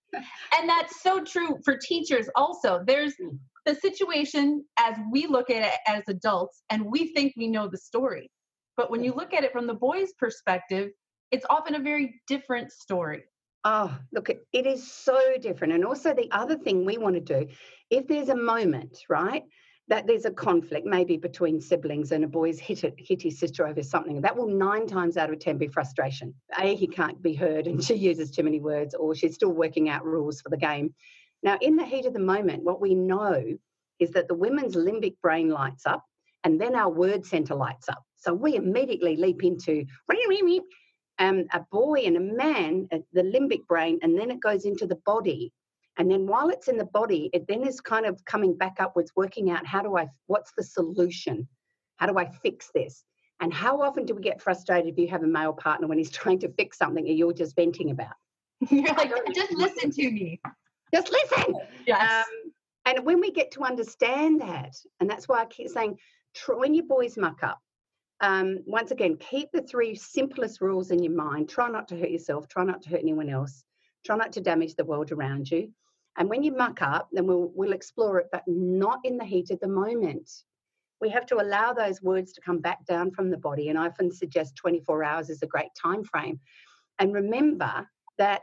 And 0.59 0.69
that's 0.69 1.03
so 1.03 1.23
true 1.25 1.59
for 1.65 1.77
teachers 1.77 2.29
also. 2.37 2.83
There's 2.87 3.15
the 3.67 3.75
situation 3.75 4.65
as 4.79 4.97
we 5.13 5.27
look 5.27 5.51
at 5.51 5.63
it 5.63 5.75
as 5.87 6.03
adults 6.09 6.63
and 6.71 6.87
we 6.87 7.13
think 7.13 7.35
we 7.37 7.49
know 7.49 7.69
the 7.69 7.79
story. 7.79 8.31
But 8.77 8.91
when 8.91 9.03
you 9.03 9.13
look 9.13 9.35
at 9.35 9.45
it 9.45 9.53
from 9.53 9.67
the 9.67 9.75
boy's 9.75 10.13
perspective, 10.19 10.91
it's 11.31 11.45
often 11.51 11.75
a 11.75 11.81
very 11.81 12.21
different 12.27 12.73
story. 12.73 13.25
Oh, 13.65 13.99
look, 14.13 14.31
it 14.31 14.67
is 14.67 14.91
so 14.91 15.21
different. 15.41 15.75
And 15.75 15.85
also, 15.85 16.15
the 16.15 16.31
other 16.31 16.57
thing 16.57 16.85
we 16.85 16.97
want 16.97 17.17
to 17.17 17.21
do, 17.21 17.49
if 17.91 18.07
there's 18.07 18.29
a 18.29 18.37
moment, 18.37 18.97
right, 19.11 19.43
that 19.89 20.07
there's 20.07 20.27
a 20.27 20.31
conflict, 20.31 20.87
maybe 20.87 21.17
between 21.17 21.61
siblings 21.61 22.13
and 22.13 22.23
a 22.23 22.29
boy's 22.29 22.59
hit, 22.59 22.85
it, 22.85 22.95
hit 22.99 23.23
his 23.23 23.39
sister 23.39 23.67
over 23.67 23.83
something, 23.83 24.21
that 24.21 24.37
will 24.37 24.49
nine 24.49 24.87
times 24.87 25.17
out 25.17 25.33
of 25.33 25.39
10 25.39 25.59
be 25.59 25.67
frustration. 25.67 26.35
A, 26.59 26.75
he 26.77 26.87
can't 26.87 27.21
be 27.23 27.35
heard 27.35 27.67
and 27.67 27.83
she 27.85 27.95
uses 27.95 28.31
too 28.31 28.43
many 28.43 28.61
words, 28.61 28.95
or 28.95 29.15
she's 29.15 29.35
still 29.35 29.53
working 29.53 29.89
out 29.89 30.05
rules 30.05 30.41
for 30.41 30.51
the 30.51 30.57
game. 30.57 30.95
Now, 31.43 31.57
in 31.61 31.77
the 31.77 31.85
heat 31.85 32.07
of 32.07 32.13
the 32.13 32.21
moment, 32.21 32.65
what 32.65 32.81
we 32.81 32.95
know 32.95 33.43
is 33.99 34.11
that 34.13 34.29
the 34.29 34.35
women's 34.35 34.77
limbic 34.77 35.17
brain 35.23 35.49
lights 35.49 35.87
up 35.87 36.05
and 36.45 36.61
then 36.61 36.75
our 36.75 36.91
word 36.91 37.25
center 37.27 37.55
lights 37.55 37.89
up. 37.89 38.03
So 38.17 38.35
we 38.35 38.57
immediately 38.57 39.17
leap 39.17 39.43
into 39.43 39.85
um, 41.19 41.45
a 41.53 41.61
boy 41.73 42.03
and 42.05 42.17
a 42.17 42.21
man, 42.21 42.89
uh, 42.93 42.99
the 43.13 43.23
limbic 43.23 43.67
brain, 43.67 43.99
and 44.03 44.19
then 44.19 44.31
it 44.31 44.41
goes 44.41 44.65
into 44.65 44.87
the 44.87 44.99
body. 45.05 45.53
And 45.99 46.09
then 46.11 46.27
while 46.27 46.49
it's 46.49 46.69
in 46.69 46.79
the 46.79 46.85
body, 46.85 47.29
it 47.33 47.47
then 47.49 47.67
is 47.67 47.81
kind 47.81 48.07
of 48.07 48.25
coming 48.25 48.57
back 48.57 48.77
upwards, 48.79 49.13
working 49.17 49.51
out 49.51 49.67
how 49.67 49.83
do 49.83 49.97
I, 49.97 50.09
what's 50.27 50.53
the 50.57 50.63
solution? 50.63 51.49
How 51.97 52.07
do 52.07 52.17
I 52.17 52.27
fix 52.27 52.71
this? 52.73 53.05
And 53.41 53.53
how 53.53 53.83
often 53.83 54.05
do 54.05 54.15
we 54.15 54.23
get 54.23 54.41
frustrated 54.41 54.93
if 54.93 54.99
you 54.99 55.09
have 55.09 55.25
a 55.25 55.27
male 55.27 55.53
partner 55.53 55.89
when 55.89 55.99
he's 55.99 56.11
trying 56.23 56.39
to 56.41 56.53
fix 56.53 56.79
something 56.79 57.07
and 57.07 57.19
you're 57.19 57.33
just 57.33 57.57
venting 57.57 57.91
about? 57.91 58.15
You're 58.71 58.93
like, 58.95 59.13
just 59.33 59.53
listen 59.53 59.93
to 59.93 60.11
me. 60.11 60.41
Just 60.93 61.13
listen. 61.13 61.55
Yes. 61.87 62.25
Um, 62.27 62.53
and 62.87 63.07
when 63.07 63.21
we 63.21 63.31
get 63.31 63.53
to 63.53 63.63
understand 63.63 64.41
that, 64.41 64.75
and 64.99 65.09
that's 65.09 65.29
why 65.29 65.43
I 65.43 65.45
keep 65.45 65.69
saying, 65.69 65.97
when 66.49 66.75
your 66.75 66.87
boys 66.87 67.17
muck 67.17 67.45
up, 67.45 67.61
um, 68.21 68.59
once 68.67 68.91
again, 68.91 69.17
keep 69.17 69.53
the 69.53 69.63
three 69.63 69.95
simplest 69.95 70.61
rules 70.61 70.91
in 70.91 71.03
your 71.03 71.13
mind. 71.13 71.49
Try 71.49 71.69
not 71.69 71.87
to 71.89 71.97
hurt 71.97 72.11
yourself. 72.11 72.49
Try 72.49 72.65
not 72.65 72.83
to 72.83 72.89
hurt 72.89 73.01
anyone 73.01 73.29
else. 73.29 73.63
Try 74.05 74.17
not 74.17 74.33
to 74.33 74.41
damage 74.41 74.75
the 74.75 74.85
world 74.85 75.13
around 75.13 75.49
you. 75.51 75.73
And 76.19 76.29
when 76.29 76.43
you 76.43 76.55
muck 76.55 76.83
up, 76.83 77.09
then 77.13 77.27
we'll 77.27 77.51
we'll 77.55 77.73
explore 77.73 78.19
it, 78.19 78.27
but 78.33 78.43
not 78.47 79.01
in 79.05 79.17
the 79.17 79.25
heat 79.25 79.51
of 79.51 79.61
the 79.61 79.69
moment. 79.69 80.31
We 81.01 81.09
have 81.11 81.27
to 81.27 81.41
allow 81.41 81.73
those 81.73 82.03
words 82.03 82.33
to 82.33 82.41
come 82.41 82.59
back 82.59 82.85
down 82.85 83.13
from 83.13 83.31
the 83.31 83.37
body. 83.37 83.69
And 83.69 83.79
I 83.79 83.87
often 83.87 84.11
suggest 84.11 84.57
24 84.57 85.05
hours 85.05 85.31
is 85.31 85.43
a 85.43 85.47
great 85.47 85.71
time 85.81 86.03
frame. 86.03 86.41
And 86.99 87.15
remember 87.15 87.89
that 88.19 88.43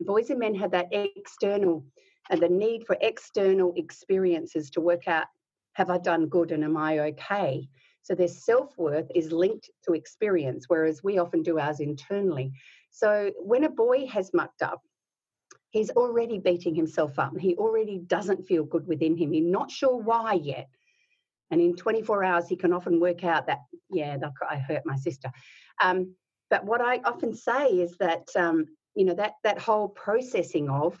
boys 0.00 0.30
and 0.30 0.40
men 0.40 0.56
have 0.56 0.72
that 0.72 0.88
external 0.90 1.84
and 2.30 2.40
the 2.40 2.48
need 2.48 2.84
for 2.84 2.96
external 3.00 3.72
experiences 3.76 4.70
to 4.70 4.80
work 4.80 5.06
out 5.06 5.26
have 5.74 5.90
I 5.90 5.98
done 5.98 6.26
good 6.28 6.52
and 6.52 6.64
am 6.64 6.76
I 6.76 6.98
okay? 7.00 7.68
So 8.02 8.14
their 8.14 8.28
self 8.28 8.76
worth 8.76 9.10
is 9.14 9.32
linked 9.32 9.70
to 9.86 9.94
experience, 9.94 10.66
whereas 10.68 11.02
we 11.02 11.18
often 11.18 11.42
do 11.42 11.58
ours 11.58 11.80
internally. 11.80 12.52
So 12.90 13.32
when 13.38 13.64
a 13.64 13.70
boy 13.70 14.06
has 14.06 14.32
mucked 14.32 14.62
up, 14.62 14.82
he's 15.74 15.90
already 15.90 16.38
beating 16.38 16.72
himself 16.72 17.18
up. 17.18 17.36
He 17.36 17.56
already 17.56 17.98
doesn't 17.98 18.46
feel 18.46 18.62
good 18.62 18.86
within 18.86 19.16
him. 19.16 19.32
He's 19.32 19.44
not 19.44 19.72
sure 19.72 19.96
why 19.96 20.34
yet. 20.34 20.68
And 21.50 21.60
in 21.60 21.74
24 21.74 22.22
hours, 22.22 22.48
he 22.48 22.54
can 22.54 22.72
often 22.72 23.00
work 23.00 23.24
out 23.24 23.48
that, 23.48 23.58
yeah, 23.90 24.16
I 24.48 24.56
hurt 24.56 24.82
my 24.86 24.94
sister. 24.94 25.32
Um, 25.82 26.14
but 26.48 26.64
what 26.64 26.80
I 26.80 26.98
often 26.98 27.34
say 27.34 27.66
is 27.66 27.96
that, 27.98 28.28
um, 28.36 28.66
you 28.94 29.04
know, 29.04 29.14
that, 29.14 29.32
that 29.42 29.58
whole 29.58 29.88
processing 29.88 30.70
of, 30.70 30.96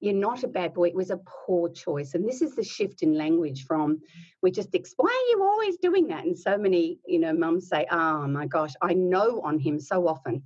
you're 0.00 0.12
not 0.12 0.42
a 0.42 0.48
bad 0.48 0.74
boy, 0.74 0.88
it 0.88 0.96
was 0.96 1.10
a 1.10 1.20
poor 1.46 1.68
choice. 1.68 2.14
And 2.14 2.28
this 2.28 2.42
is 2.42 2.56
the 2.56 2.64
shift 2.64 3.04
in 3.04 3.14
language 3.14 3.64
from, 3.64 4.00
we 4.42 4.50
just, 4.50 4.74
explain, 4.74 5.06
why 5.06 5.12
are 5.12 5.30
you 5.36 5.44
always 5.44 5.76
doing 5.76 6.08
that? 6.08 6.24
And 6.24 6.36
so 6.36 6.58
many, 6.58 6.98
you 7.06 7.20
know, 7.20 7.32
mums 7.32 7.68
say, 7.68 7.86
oh 7.92 8.26
my 8.26 8.46
gosh, 8.46 8.74
I 8.82 8.92
know 8.92 9.40
on 9.42 9.60
him 9.60 9.78
so 9.78 10.08
often. 10.08 10.42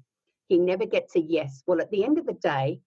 He 0.49 0.59
never 0.59 0.85
gets 0.85 1.17
a 1.17 1.21
yes. 1.21 1.63
Well, 1.67 1.81
at 1.81 1.91
the 1.91 2.05
end 2.05 2.19
of 2.19 2.27
the 2.27 2.35
day, 2.35 2.83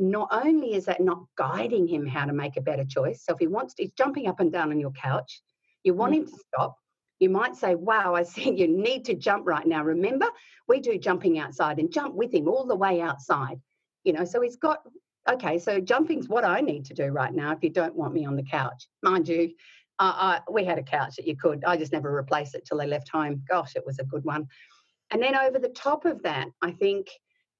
not 0.00 0.28
only 0.32 0.74
is 0.74 0.86
that 0.86 1.02
not 1.02 1.24
guiding 1.36 1.86
him 1.86 2.06
how 2.06 2.24
to 2.24 2.32
make 2.32 2.56
a 2.56 2.62
better 2.62 2.84
choice. 2.84 3.22
So 3.24 3.34
if 3.34 3.38
he 3.38 3.46
wants 3.46 3.74
to, 3.74 3.82
he's 3.82 3.92
jumping 3.92 4.26
up 4.26 4.40
and 4.40 4.50
down 4.50 4.70
on 4.70 4.80
your 4.80 4.92
couch, 4.92 5.42
you 5.84 5.94
want 5.94 6.14
him 6.14 6.26
to 6.26 6.38
stop. 6.48 6.76
You 7.18 7.28
might 7.28 7.54
say, 7.54 7.74
Wow, 7.74 8.14
I 8.14 8.22
see 8.24 8.50
you 8.50 8.66
need 8.66 9.04
to 9.04 9.14
jump 9.14 9.46
right 9.46 9.66
now. 9.66 9.84
Remember, 9.84 10.26
we 10.66 10.80
do 10.80 10.98
jumping 10.98 11.38
outside 11.38 11.78
and 11.78 11.92
jump 11.92 12.14
with 12.14 12.32
him 12.32 12.48
all 12.48 12.66
the 12.66 12.76
way 12.76 13.00
outside. 13.00 13.60
You 14.04 14.14
know, 14.14 14.24
so 14.24 14.40
he's 14.40 14.56
got, 14.56 14.78
okay, 15.30 15.58
so 15.58 15.78
jumping's 15.78 16.28
what 16.28 16.44
I 16.44 16.60
need 16.60 16.86
to 16.86 16.94
do 16.94 17.08
right 17.08 17.34
now 17.34 17.52
if 17.52 17.62
you 17.62 17.68
don't 17.68 17.94
want 17.94 18.14
me 18.14 18.24
on 18.24 18.36
the 18.36 18.42
couch. 18.42 18.88
Mind 19.02 19.28
you, 19.28 19.50
uh, 19.98 20.14
I, 20.16 20.40
we 20.50 20.64
had 20.64 20.78
a 20.78 20.82
couch 20.82 21.16
that 21.16 21.26
you 21.26 21.36
could, 21.36 21.62
I 21.66 21.76
just 21.76 21.92
never 21.92 22.10
replaced 22.10 22.54
it 22.54 22.64
till 22.64 22.78
they 22.78 22.86
left 22.86 23.10
home. 23.10 23.42
Gosh, 23.46 23.76
it 23.76 23.84
was 23.84 23.98
a 23.98 24.04
good 24.04 24.24
one. 24.24 24.48
And 25.10 25.22
then 25.22 25.36
over 25.36 25.58
the 25.58 25.68
top 25.68 26.06
of 26.06 26.22
that, 26.22 26.48
I 26.62 26.70
think 26.70 27.08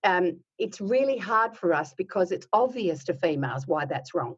um, 0.05 0.41
it's 0.59 0.81
really 0.81 1.19
hard 1.19 1.57
for 1.57 1.73
us 1.73 1.95
because 1.97 2.33
it's 2.33 2.47
obvious 2.53 3.05
to 3.05 3.15
females 3.15 3.67
why 3.67 3.85
that's 3.85 4.15
wrong. 4.15 4.37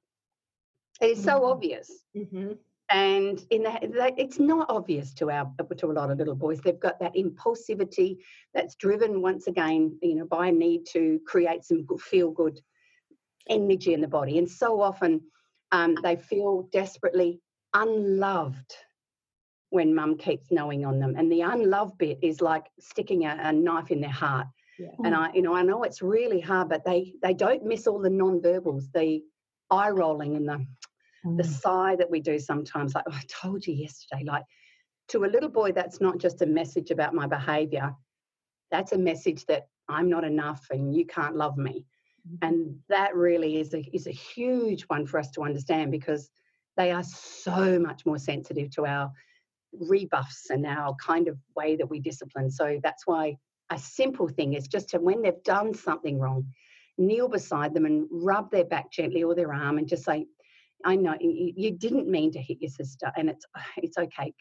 It 1.01 1.11
is 1.11 1.22
so 1.22 1.40
Mhm. 1.40 1.51
obvious 1.51 2.05
Mhm. 2.14 2.59
and 2.90 3.46
in 3.51 3.62
that 3.62 4.14
it's 4.18 4.38
not 4.38 4.68
obvious 4.68 5.14
to 5.14 5.31
our 5.31 5.51
to 5.79 5.87
a 5.87 5.92
lot 5.92 6.11
of 6.11 6.18
little 6.18 6.35
boys 6.35 6.61
they've 6.61 6.79
got 6.79 6.98
that 7.01 7.14
impulsivity 7.14 8.18
that's 8.55 8.75
driven 8.75 9.22
once 9.22 9.46
again 9.46 9.98
you 10.03 10.14
know 10.14 10.27
by 10.27 10.48
a 10.48 10.53
need 10.53 10.85
to 10.87 11.18
create 11.27 11.64
some 11.64 11.87
feel 11.98 12.31
good 12.31 12.61
energy 13.48 13.94
in 13.94 14.01
the 14.01 14.09
body 14.09 14.38
and 14.38 14.48
so 14.48 14.81
often 14.81 15.20
um, 15.72 15.94
they 16.03 16.16
feel 16.16 16.68
desperately 16.70 17.40
unloved 17.72 18.77
when 19.70 19.94
mum 19.94 20.18
keeps 20.18 20.51
knowing 20.51 20.85
on 20.85 20.98
them 20.98 21.14
and 21.16 21.33
the 21.33 21.40
unloved 21.40 21.96
bit 21.96 22.18
is 22.20 22.42
like 22.42 22.66
sticking 22.79 23.25
a, 23.25 23.38
a 23.40 23.53
knife 23.53 23.90
in 23.90 24.01
their 24.03 24.11
heart 24.11 24.46
Yeah. 24.78 24.88
and 25.04 25.14
i 25.14 25.30
you 25.35 25.42
know 25.42 25.54
i 25.54 25.62
know 25.62 25.82
it's 25.82 26.02
really 26.02 26.40
hard 26.40 26.68
but 26.68 26.85
they 26.85 27.12
they 27.22 27.35
don't 27.35 27.64
miss 27.64 27.87
all 27.87 27.98
the 28.00 28.11
non-verbals 28.11 28.88
the 28.94 29.22
eye 29.70 29.90
rolling 29.90 30.37
and 30.37 30.48
the 30.48 30.66
the 31.37 31.42
mm. 31.42 31.61
sigh 31.61 31.94
that 31.96 32.11
we 32.11 32.20
do 32.20 32.38
sometimes 32.38 32.94
like 32.94 33.04
oh, 33.08 33.14
i 33.14 33.22
told 33.28 33.66
you 33.66 33.74
yesterday 33.74 34.24
like 34.24 34.44
to 35.08 35.24
a 35.24 35.26
little 35.26 35.48
boy 35.48 35.72
that's 35.72 36.00
not 36.00 36.18
just 36.18 36.42
a 36.42 36.46
message 36.46 36.90
about 36.90 37.14
my 37.14 37.26
behavior 37.26 37.94
that's 38.70 38.92
a 38.92 38.98
message 38.98 39.44
that 39.46 39.66
i'm 39.88 40.08
not 40.08 40.24
enough 40.24 40.66
and 40.70 40.94
you 40.94 41.06
can't 41.06 41.37
love 41.37 41.56
me. 41.56 41.85
Mm-hmm. 42.26 42.48
And 42.48 42.78
that 42.88 43.14
really 43.14 43.58
is 43.58 43.74
a 43.74 43.80
is 43.92 44.06
a 44.06 44.12
huge 44.12 44.82
one 44.85 45.06
for 45.06 45.18
us 45.18 45.30
to 45.32 45.42
understand 45.42 45.90
because 45.90 46.30
they 46.76 46.90
are 46.90 47.02
so 47.02 47.78
much 47.78 48.06
more 48.06 48.18
sensitive 48.18 48.70
to 48.70 48.87
our 48.87 49.11
rebuffs 49.72 50.50
and 50.50 50.66
our 50.66 50.94
kind 50.94 51.28
of 51.28 51.37
way 51.56 51.76
that 51.76 51.88
we 51.88 52.00
discipline. 52.00 52.50
So 52.50 52.78
that's 52.82 53.06
why 53.06 53.37
a 53.72 53.78
simple 53.78 54.28
thing 54.28 54.54
is 54.54 54.68
just 54.68 54.90
to 54.90 54.98
when 54.98 55.22
they've 55.22 55.42
done 55.44 55.74
something 55.74 56.18
wrong 56.18 56.46
kneel 56.98 57.28
beside 57.28 57.74
them 57.74 57.87
and 57.87 58.06
rub 58.11 58.50
their 58.50 58.64
back 58.64 58.90
gently 58.92 59.22
or 59.22 59.35
their 59.35 59.52
arm 59.52 59.78
and 59.78 59.88
just 59.88 60.04
say 60.04 60.26
I 60.85 60.96
know 60.96 61.16
you, 61.20 61.70
didn't 61.72 62.08
mean 62.08 62.32
to 62.32 62.40
hit 62.40 62.61
your 62.61 62.70
sister, 62.70 63.12
and 63.16 63.30
it's 63.30 63.46
it's 63.76 63.98
okay. 63.98 64.35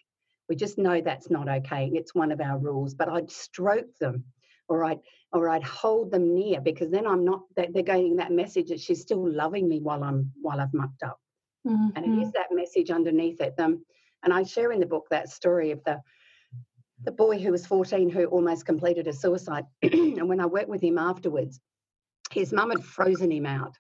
We 0.50 0.56
just 0.56 0.78
know 0.78 1.02
that's 1.02 1.30
not 1.30 1.48
okay. 1.48 1.92
It's 1.94 2.16
one 2.16 2.32
of 2.32 2.42
our 2.42 2.58
rules. 2.58 2.94
But 2.94 3.10
I'd 3.10 3.32
stroke 3.32 3.98
them, 4.00 4.26
or 4.68 4.84
I'd 4.84 5.00
or 5.34 5.50
I'd 5.50 5.64
hold 5.64 6.12
them 6.12 6.34
near 6.34 6.62
because 6.62 6.90
then 6.90 7.08
I'm 7.08 7.24
not. 7.24 7.42
That 7.56 7.74
they're 7.74 7.84
getting 7.84 8.16
that 8.18 8.32
message 8.32 8.70
that 8.70 8.80
she's 8.80 9.02
still 9.02 9.30
loving 9.30 9.68
me 9.68 9.80
while 9.80 10.04
I'm 10.04 10.32
while 10.42 10.60
I've 10.60 10.74
mucked 10.74 11.04
up, 11.04 11.20
and 11.96 12.06
Mm-hmm. 12.06 12.18
it 12.18 12.26
is 12.26 12.32
that 12.34 12.48
message 12.52 12.90
underneath 12.90 13.40
it. 13.42 13.54
Um, 13.60 13.86
and 14.24 14.34
I 14.34 14.44
share 14.44 14.72
in 14.72 14.80
the 14.80 14.86
book 14.86 15.08
that 15.10 15.30
story 15.30 15.72
of 15.72 15.84
the 15.84 16.00
the 17.04 17.12
boy 17.12 17.40
who 17.40 17.52
was 17.52 17.66
14 17.66 18.10
who 18.10 18.26
almost 18.26 18.66
completed 18.66 19.08
a 19.08 19.14
suicide, 19.14 19.66
and 19.82 20.30
when 20.30 20.40
I 20.40 20.46
worked 20.48 20.70
with 20.70 20.82
him 20.84 20.98
afterwards, 20.98 21.60
his 22.32 22.54
mum 22.54 22.72
had 22.72 22.84
frozen 22.84 23.32
him 23.32 23.46
out 23.46 23.76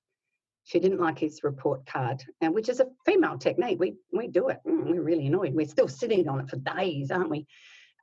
She 0.63 0.79
didn't 0.79 0.99
like 1.01 1.19
his 1.19 1.43
report 1.43 1.85
card, 1.85 2.23
and 2.41 2.53
which 2.53 2.69
is 2.69 2.79
a 2.79 2.87
female 3.05 3.37
technique. 3.37 3.79
We 3.79 3.95
we 4.13 4.27
do 4.27 4.49
it. 4.49 4.59
Mm, 4.67 4.85
we're 4.91 5.03
really 5.03 5.27
annoyed. 5.27 5.53
We're 5.55 5.67
still 5.67 5.87
sitting 5.87 6.27
on 6.29 6.41
it 6.41 6.49
for 6.49 6.57
days, 6.57 7.11
aren't 7.11 7.29
we? 7.31 7.47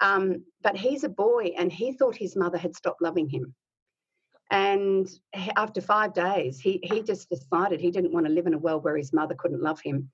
Um, 0.01 0.45
but 0.63 0.77
he's 0.77 1.05
a 1.05 1.09
boy, 1.09 1.53
and 1.59 1.73
he 1.73 1.93
thought 1.93 2.17
his 2.17 2.37
mother 2.37 2.59
had 2.59 2.77
stopped 2.77 3.03
loving 3.03 3.29
him. 3.29 3.55
And 4.51 5.09
after 5.57 5.81
five 5.81 6.15
days, 6.15 6.61
he 6.61 6.81
he 6.83 7.03
just 7.03 7.31
decided 7.31 7.81
he 7.81 7.91
didn't 7.91 8.13
want 8.13 8.27
to 8.27 8.33
live 8.33 8.47
in 8.47 8.55
a 8.55 8.59
world 8.59 8.85
where 8.85 8.97
his 8.97 9.13
mother 9.13 9.35
couldn't 9.35 9.63
love 9.63 9.81
him. 9.81 10.11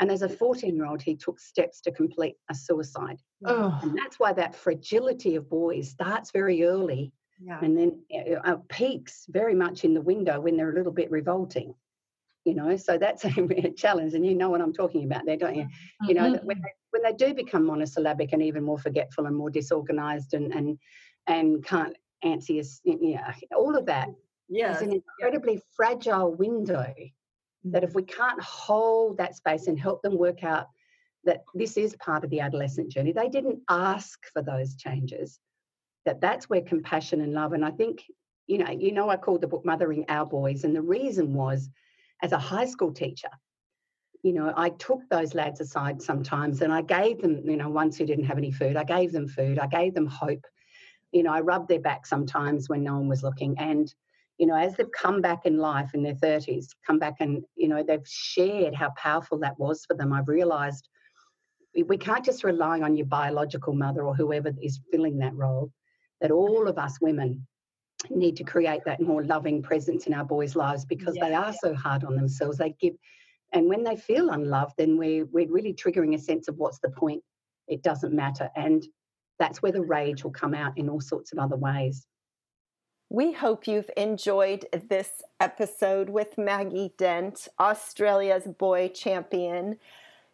And 0.00 0.10
as 0.10 0.22
a 0.22 0.28
14 0.28 0.74
year 0.76 0.86
old, 0.86 1.02
he 1.02 1.14
took 1.16 1.40
steps 1.40 1.80
to 1.82 1.92
complete 1.92 2.36
a 2.50 2.54
suicide. 2.54 3.18
Oh. 3.46 3.78
And 3.82 3.96
that's 3.98 4.18
why 4.18 4.32
that 4.34 4.54
fragility 4.54 5.34
of 5.36 5.48
boys 5.48 5.90
starts 5.90 6.30
very 6.30 6.64
early 6.64 7.12
Yeah. 7.40 7.60
and 7.62 7.76
then 7.76 7.90
uh, 8.44 8.56
peaks 8.68 9.26
very 9.28 9.54
much 9.54 9.84
in 9.84 9.94
the 9.94 10.00
window 10.00 10.40
when 10.40 10.56
they're 10.56 10.70
a 10.70 10.74
little 10.74 10.92
bit 10.92 11.10
revolting. 11.10 11.74
You 12.44 12.54
know, 12.54 12.76
so 12.76 12.96
that's 12.98 13.24
a 13.26 13.70
challenge, 13.76 14.14
and 14.14 14.24
you 14.24 14.34
know 14.34 14.48
what 14.48 14.62
I'm 14.62 14.72
talking 14.72 15.04
about 15.04 15.26
there, 15.26 15.36
don't 15.36 15.56
you? 15.56 15.66
You 16.06 16.14
know, 16.14 16.30
that 16.30 16.44
when 16.44 16.58
they, 16.62 16.72
when 16.90 17.02
they 17.02 17.12
do 17.12 17.34
become 17.34 17.66
monosyllabic 17.66 18.32
and 18.32 18.42
even 18.42 18.62
more 18.64 18.78
forgetful 18.78 19.26
and 19.26 19.36
more 19.36 19.50
disorganized 19.50 20.32
and 20.34 20.54
and 20.54 20.78
and 21.26 21.64
can't 21.64 21.96
answer, 22.22 22.54
your 22.54 22.62
s- 22.62 22.80
you 22.84 23.14
know, 23.16 23.56
all 23.56 23.76
of 23.76 23.84
that 23.86 24.08
Yeah. 24.48 24.72
is 24.74 24.80
an 24.82 24.92
incredibly 24.92 25.60
fragile 25.76 26.34
window 26.34 26.86
that 27.64 27.82
if 27.82 27.90
mm-hmm. 27.90 27.98
we 27.98 28.02
can't 28.04 28.40
hold 28.42 29.18
that 29.18 29.36
space 29.36 29.66
and 29.66 29.78
help 29.78 30.02
them 30.02 30.16
work 30.16 30.44
out 30.44 30.68
that 31.24 31.42
this 31.54 31.76
is 31.76 31.96
part 31.96 32.24
of 32.24 32.30
the 32.30 32.40
adolescent 32.40 32.90
journey 32.90 33.12
they 33.12 33.28
didn't 33.28 33.60
ask 33.68 34.18
for 34.32 34.42
those 34.42 34.76
changes 34.76 35.40
that 36.04 36.20
that's 36.20 36.48
where 36.48 36.62
compassion 36.62 37.20
and 37.20 37.32
love 37.32 37.52
and 37.52 37.64
i 37.64 37.70
think 37.70 38.04
you 38.46 38.58
know 38.58 38.70
you 38.70 38.92
know 38.92 39.08
i 39.08 39.16
called 39.16 39.40
the 39.40 39.48
book 39.48 39.64
mothering 39.64 40.04
our 40.08 40.24
boys 40.24 40.64
and 40.64 40.74
the 40.74 40.82
reason 40.82 41.34
was 41.34 41.68
as 42.22 42.32
a 42.32 42.38
high 42.38 42.64
school 42.64 42.92
teacher 42.92 43.28
you 44.22 44.32
know 44.32 44.52
i 44.56 44.68
took 44.70 45.00
those 45.10 45.34
lads 45.34 45.60
aside 45.60 46.00
sometimes 46.00 46.62
and 46.62 46.72
i 46.72 46.82
gave 46.82 47.20
them 47.20 47.48
you 47.48 47.56
know 47.56 47.68
ones 47.68 47.96
who 47.96 48.06
didn't 48.06 48.24
have 48.24 48.38
any 48.38 48.50
food 48.50 48.76
i 48.76 48.84
gave 48.84 49.12
them 49.12 49.28
food 49.28 49.58
i 49.58 49.66
gave 49.66 49.94
them 49.94 50.06
hope. 50.06 50.44
You 51.12 51.22
know 51.22 51.32
i 51.32 51.40
rubbed 51.40 51.68
their 51.68 51.80
back 51.80 52.06
sometimes 52.06 52.68
when 52.68 52.82
no 52.82 52.94
one 52.94 53.08
was 53.08 53.22
looking 53.22 53.58
and 53.58 53.92
you 54.38 54.46
know, 54.46 54.54
as 54.54 54.76
they've 54.76 54.90
come 54.92 55.20
back 55.20 55.44
in 55.46 55.58
life 55.58 55.90
in 55.94 56.02
their 56.02 56.14
30s, 56.14 56.68
come 56.86 56.98
back 56.98 57.16
and, 57.20 57.44
you 57.56 57.68
know, 57.68 57.82
they've 57.82 58.06
shared 58.06 58.74
how 58.74 58.90
powerful 58.96 59.38
that 59.38 59.58
was 59.58 59.84
for 59.84 59.94
them, 59.94 60.12
I've 60.12 60.28
realized 60.28 60.88
we- 61.74 61.98
can't 61.98 62.24
just 62.24 62.44
rely 62.44 62.80
on 62.80 62.96
your 62.96 63.06
biological 63.06 63.74
mother 63.74 64.02
or 64.02 64.14
whoever 64.14 64.52
is 64.62 64.80
filling 64.90 65.18
that 65.18 65.34
role, 65.34 65.72
that 66.20 66.30
all 66.30 66.68
of 66.68 66.78
us 66.78 67.00
women 67.00 67.46
need 68.10 68.36
to 68.36 68.44
create 68.44 68.84
that 68.84 69.00
more 69.00 69.24
loving 69.24 69.62
presence 69.62 70.06
in 70.06 70.14
our 70.14 70.24
boys' 70.24 70.56
lives 70.56 70.84
because 70.84 71.16
they 71.16 71.34
are 71.34 71.52
so 71.52 71.74
hard 71.74 72.04
on 72.04 72.14
themselves. 72.14 72.58
They 72.58 72.74
give, 72.80 72.94
and 73.52 73.68
when 73.68 73.82
they 73.82 73.96
feel 73.96 74.30
unloved, 74.30 74.74
then 74.78 74.96
we're, 74.96 75.26
we're 75.26 75.50
really 75.50 75.74
triggering 75.74 76.14
a 76.14 76.18
sense 76.18 76.48
of 76.48 76.56
what's 76.58 76.78
the 76.78 76.90
point? 76.90 77.22
It 77.66 77.82
doesn't 77.82 78.12
matter. 78.14 78.50
And 78.54 78.86
that's 79.38 79.62
where 79.62 79.72
the 79.72 79.82
rage 79.82 80.22
will 80.22 80.30
come 80.30 80.54
out 80.54 80.78
in 80.78 80.88
all 80.88 81.00
sorts 81.00 81.32
of 81.32 81.38
other 81.38 81.56
ways. 81.56 82.06
We 83.10 83.32
hope 83.32 83.66
you've 83.66 83.90
enjoyed 83.96 84.66
this 84.86 85.22
episode 85.40 86.10
with 86.10 86.36
Maggie 86.36 86.92
Dent, 86.98 87.48
Australia's 87.58 88.44
boy 88.44 88.88
champion. 88.88 89.78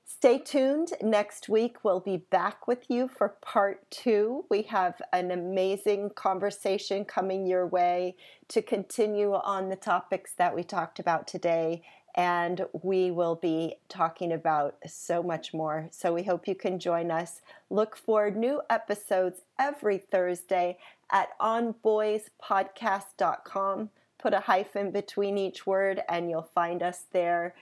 Stay 0.04 0.38
tuned. 0.40 0.92
Next 1.00 1.48
week, 1.48 1.84
we'll 1.84 2.00
be 2.00 2.16
back 2.16 2.66
with 2.66 2.90
you 2.90 3.06
for 3.06 3.28
part 3.28 3.88
two. 3.92 4.44
We 4.50 4.62
have 4.62 5.00
an 5.12 5.30
amazing 5.30 6.10
conversation 6.16 7.04
coming 7.04 7.46
your 7.46 7.64
way 7.64 8.16
to 8.48 8.60
continue 8.60 9.34
on 9.34 9.68
the 9.68 9.76
topics 9.76 10.32
that 10.32 10.52
we 10.52 10.64
talked 10.64 10.98
about 10.98 11.28
today. 11.28 11.80
And 12.16 12.66
we 12.82 13.10
will 13.12 13.36
be 13.36 13.76
talking 13.88 14.32
about 14.32 14.76
so 14.86 15.22
much 15.22 15.54
more. 15.54 15.88
So 15.92 16.12
we 16.12 16.24
hope 16.24 16.48
you 16.48 16.54
can 16.54 16.78
join 16.80 17.10
us. 17.10 17.40
Look 17.70 17.96
for 17.96 18.30
new 18.30 18.62
episodes 18.68 19.42
every 19.60 19.98
Thursday 19.98 20.78
at 21.10 21.38
onboyspodcast.com. 21.38 23.90
Put 24.18 24.34
a 24.34 24.40
hyphen 24.40 24.90
between 24.90 25.36
each 25.36 25.66
word 25.66 26.00
and 26.08 26.30
you'll 26.30 26.48
find 26.54 26.82
us 26.82 27.04
there. 27.12 27.54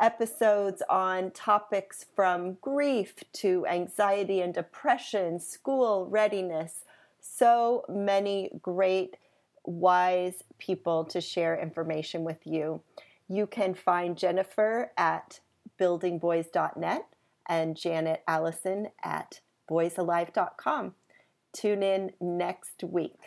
Episodes 0.00 0.82
on 0.88 1.30
topics 1.32 2.06
from 2.14 2.54
grief 2.60 3.14
to 3.34 3.66
anxiety 3.66 4.40
and 4.40 4.54
depression, 4.54 5.40
school 5.40 6.06
readiness. 6.06 6.84
So 7.20 7.84
many 7.88 8.50
great, 8.62 9.16
wise 9.64 10.44
people 10.58 11.04
to 11.04 11.20
share 11.20 11.60
information 11.60 12.24
with 12.24 12.46
you. 12.46 12.80
You 13.28 13.46
can 13.46 13.74
find 13.74 14.16
Jennifer 14.16 14.92
at 14.96 15.40
buildingboys.net 15.78 17.06
and 17.48 17.76
Janet 17.76 18.22
Allison 18.26 18.88
at 19.02 19.40
boysalive.com. 19.70 20.94
Tune 21.58 21.82
in 21.82 22.12
next 22.20 22.84
week. 22.84 23.18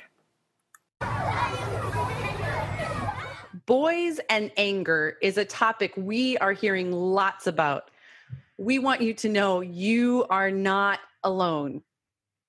Boys 3.66 4.22
and 4.30 4.52
anger 4.56 5.18
is 5.22 5.38
a 5.38 5.44
topic 5.44 5.92
we 5.98 6.38
are 6.38 6.54
hearing 6.54 6.94
lots 6.94 7.48
about. 7.48 7.92
We 8.58 8.80
want 8.80 9.02
you 9.02 9.14
to 9.16 9.28
know 9.28 9.60
you 9.60 10.26
are 10.30 10.50
not 10.50 11.00
alone. 11.26 11.82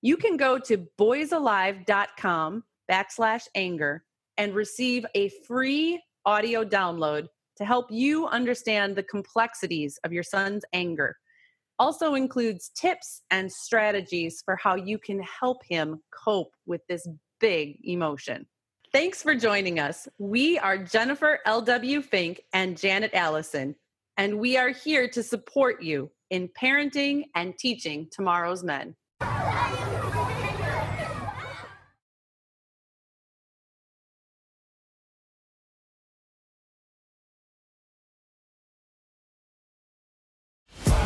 You 0.03 0.17
can 0.17 0.37
go 0.37 0.57
to 0.61 0.87
boysalive.com 1.01 2.63
backslash 2.89 3.49
anger 3.57 4.05
and 4.39 4.55
receive 4.55 5.05
a 5.17 5.31
free 5.49 6.01
audio 6.25 6.65
download 6.65 7.27
to 7.57 7.65
help 7.65 7.91
you 7.91 8.29
understand 8.29 8.95
the 8.95 9.03
complexities 9.03 9.99
of 10.05 10.13
your 10.13 10.23
son's 10.23 10.65
anger. 10.73 11.17
Also 11.79 12.15
includes 12.15 12.71
tips 12.77 13.23
and 13.31 13.51
strategies 13.51 14.43
for 14.45 14.57
how 14.57 14.77
you 14.77 14.99
can 14.99 15.21
help 15.23 15.59
him 15.69 16.01
cope 16.25 16.53
with 16.67 16.81
this 16.89 17.07
big 17.41 17.79
emotion. 17.85 18.47
Thanks 18.93 19.23
for 19.23 19.35
joining 19.35 19.79
us. 19.79 20.07
We 20.19 20.59
are 20.59 20.77
Jennifer 20.77 21.39
L.W. 21.47 22.03
Fink 22.03 22.43
and 22.53 22.77
Janet 22.77 23.15
Allison, 23.15 23.75
and 24.17 24.39
we 24.39 24.57
are 24.59 24.69
here 24.69 25.09
to 25.09 25.23
support 25.23 25.83
you 25.83 26.11
in 26.31 26.49
parenting 26.49 27.25
and 27.35 27.57
teaching 27.59 28.09
tomorrow's 28.13 28.63
men. 28.63 28.95